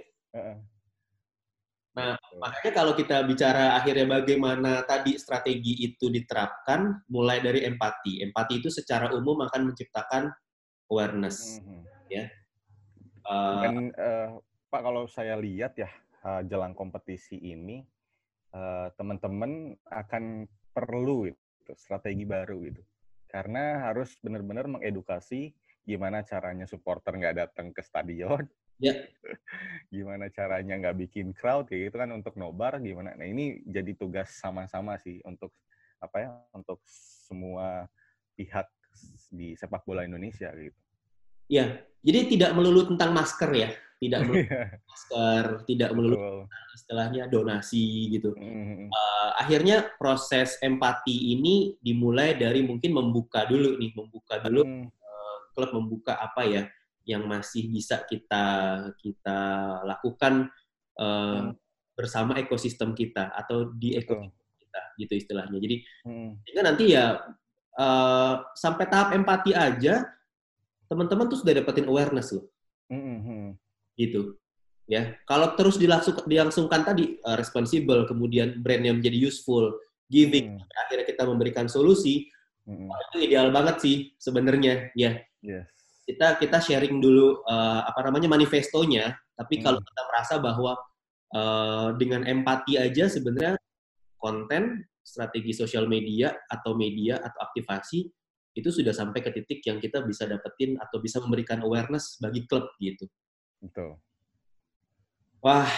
[1.99, 8.23] Nah, makanya kalau kita bicara akhirnya bagaimana tadi strategi itu diterapkan, mulai dari empati.
[8.23, 10.31] Empati itu secara umum akan menciptakan
[10.95, 11.83] awareness, mm-hmm.
[12.07, 12.25] ya.
[13.27, 14.39] Uh, Dan uh,
[14.71, 15.91] Pak, kalau saya lihat ya
[16.23, 17.83] uh, jelang kompetisi ini,
[18.55, 22.83] uh, teman-teman akan perlu itu strategi baru gitu,
[23.27, 25.51] karena harus benar-benar mengedukasi
[25.89, 28.45] gimana caranya supporter nggak datang ke stadion,
[28.79, 28.95] Ya.
[29.95, 33.15] gimana caranya nggak bikin crowd kayak gitu kan untuk nobar gimana?
[33.19, 35.51] Nah ini jadi tugas sama-sama sih untuk
[35.99, 36.79] apa ya untuk
[37.27, 37.91] semua
[38.39, 38.71] pihak
[39.35, 40.79] di sepak bola Indonesia gitu.
[41.49, 44.79] Ya, jadi tidak melulu tentang masker ya, tidak melulu iya.
[44.85, 46.17] masker, tidak melulu
[46.77, 48.37] istilahnya donasi gitu.
[48.37, 48.93] Mm-hmm.
[48.93, 54.87] Uh, akhirnya proses empati ini dimulai dari mungkin membuka dulu nih, membuka dulu mm.
[55.59, 56.63] Klub membuka apa ya
[57.03, 58.45] yang masih bisa kita
[59.03, 59.39] kita
[59.83, 60.47] lakukan
[61.03, 61.59] uh, hmm.
[61.99, 64.61] bersama ekosistem kita atau di ekosistem hmm.
[64.63, 65.59] kita gitu istilahnya.
[65.59, 66.31] Jadi hmm.
[66.47, 67.19] sehingga nanti ya
[67.75, 70.07] uh, sampai tahap empati aja
[70.87, 72.47] teman-teman tuh sudah dapetin awareness loh.
[72.87, 73.19] Hmm.
[73.27, 73.49] hmm.
[73.99, 74.39] Gitu.
[74.89, 79.77] Ya, kalau terus dilangsung, dilangsungkan tadi uh, responsible, kemudian brandnya menjadi useful,
[80.09, 80.81] giving, hmm.
[80.87, 82.25] akhirnya kita memberikan solusi,
[82.69, 82.89] hmm.
[83.11, 85.17] itu ideal banget sih sebenarnya, ya.
[85.41, 85.67] Yes.
[86.05, 89.63] Kita kita sharing dulu uh, apa namanya manifestonya, tapi hmm.
[89.65, 90.73] kalau kita merasa bahwa
[91.33, 93.57] uh, dengan empati aja sebenarnya
[94.21, 98.09] konten, strategi sosial media atau media atau aktivasi
[98.59, 102.67] itu sudah sampai ke titik yang kita bisa dapetin atau bisa memberikan awareness bagi klub
[102.83, 103.07] gitu.
[103.63, 104.03] Betul.
[105.39, 105.71] Wah,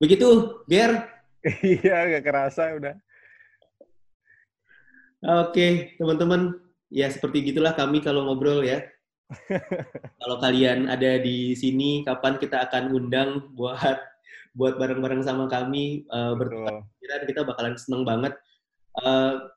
[0.00, 1.04] begitu, Ger?
[1.60, 2.96] iya, gak kerasa udah.
[5.24, 6.60] Oke, teman-teman,
[6.92, 8.84] ya seperti gitulah kami kalau ngobrol ya.
[10.22, 13.98] kalau kalian ada di sini, kapan kita akan undang buat
[14.56, 18.32] buat bareng-bareng sama kami uh, bertukar kita bakalan seneng banget.
[18.96, 19.52] Uh,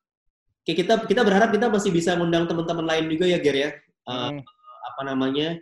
[0.67, 3.69] kita kita berharap kita masih bisa ngundang teman-teman lain juga ya Ger ya.
[4.03, 4.41] Uh, hmm.
[4.93, 5.55] Apa namanya?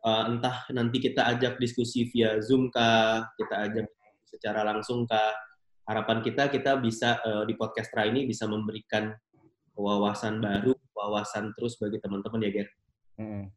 [0.00, 3.86] Uh, entah nanti kita ajak diskusi via Zoom kah, kita ajak
[4.24, 5.34] secara langsung kah.
[5.90, 9.10] Harapan kita kita bisa uh, di podcast ini bisa memberikan
[9.74, 12.68] wawasan baru, wawasan terus bagi teman-teman ya Ger.
[13.18, 13.50] Hmm.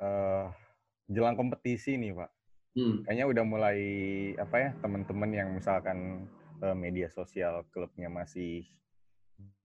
[0.00, 0.48] Uh,
[1.12, 2.30] jelang kompetisi nih Pak.
[2.72, 3.04] Hmm.
[3.04, 3.80] Kayaknya udah mulai
[4.40, 6.24] apa ya teman-teman yang misalkan
[6.64, 8.64] uh, media sosial klubnya masih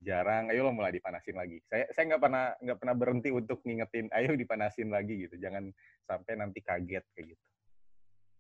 [0.04, 4.08] jarang ayo lo mulai dipanasin lagi saya saya nggak pernah nggak pernah berhenti untuk ngingetin
[4.14, 5.68] ayo dipanasin lagi gitu jangan
[6.06, 7.46] sampai nanti kaget kayak gitu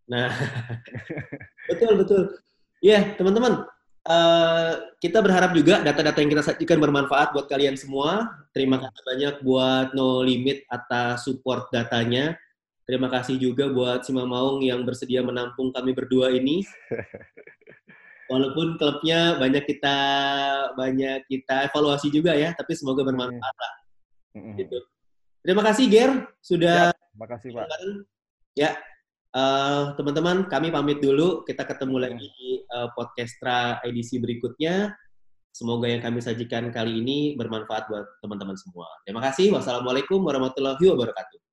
[0.06, 0.30] nah
[1.72, 2.24] betul betul
[2.80, 3.68] ya yeah, teman-teman
[4.08, 9.36] uh, kita berharap juga data-data yang kita sajikan bermanfaat buat kalian semua terima kasih banyak
[9.44, 12.36] buat No Limit atas support datanya
[12.88, 16.62] terima kasih juga buat Sima Maung yang bersedia menampung kami berdua ini
[18.32, 19.98] walaupun klubnya banyak kita
[20.74, 23.74] banyak kita evaluasi juga ya, tapi semoga bermanfaat lah.
[24.58, 24.78] Gitu.
[25.46, 26.12] Terima kasih Ger
[26.42, 26.92] sudah.
[26.92, 27.66] Ya, terima kasih Pak.
[28.56, 28.72] Ya,
[29.36, 31.44] uh, teman-teman kami pamit dulu.
[31.44, 34.96] Kita ketemu lagi di uh, podcastra edisi berikutnya.
[35.56, 38.88] Semoga yang kami sajikan kali ini bermanfaat buat teman-teman semua.
[39.08, 39.56] Terima kasih.
[39.56, 41.45] Wassalamualaikum warahmatullahi wabarakatuh.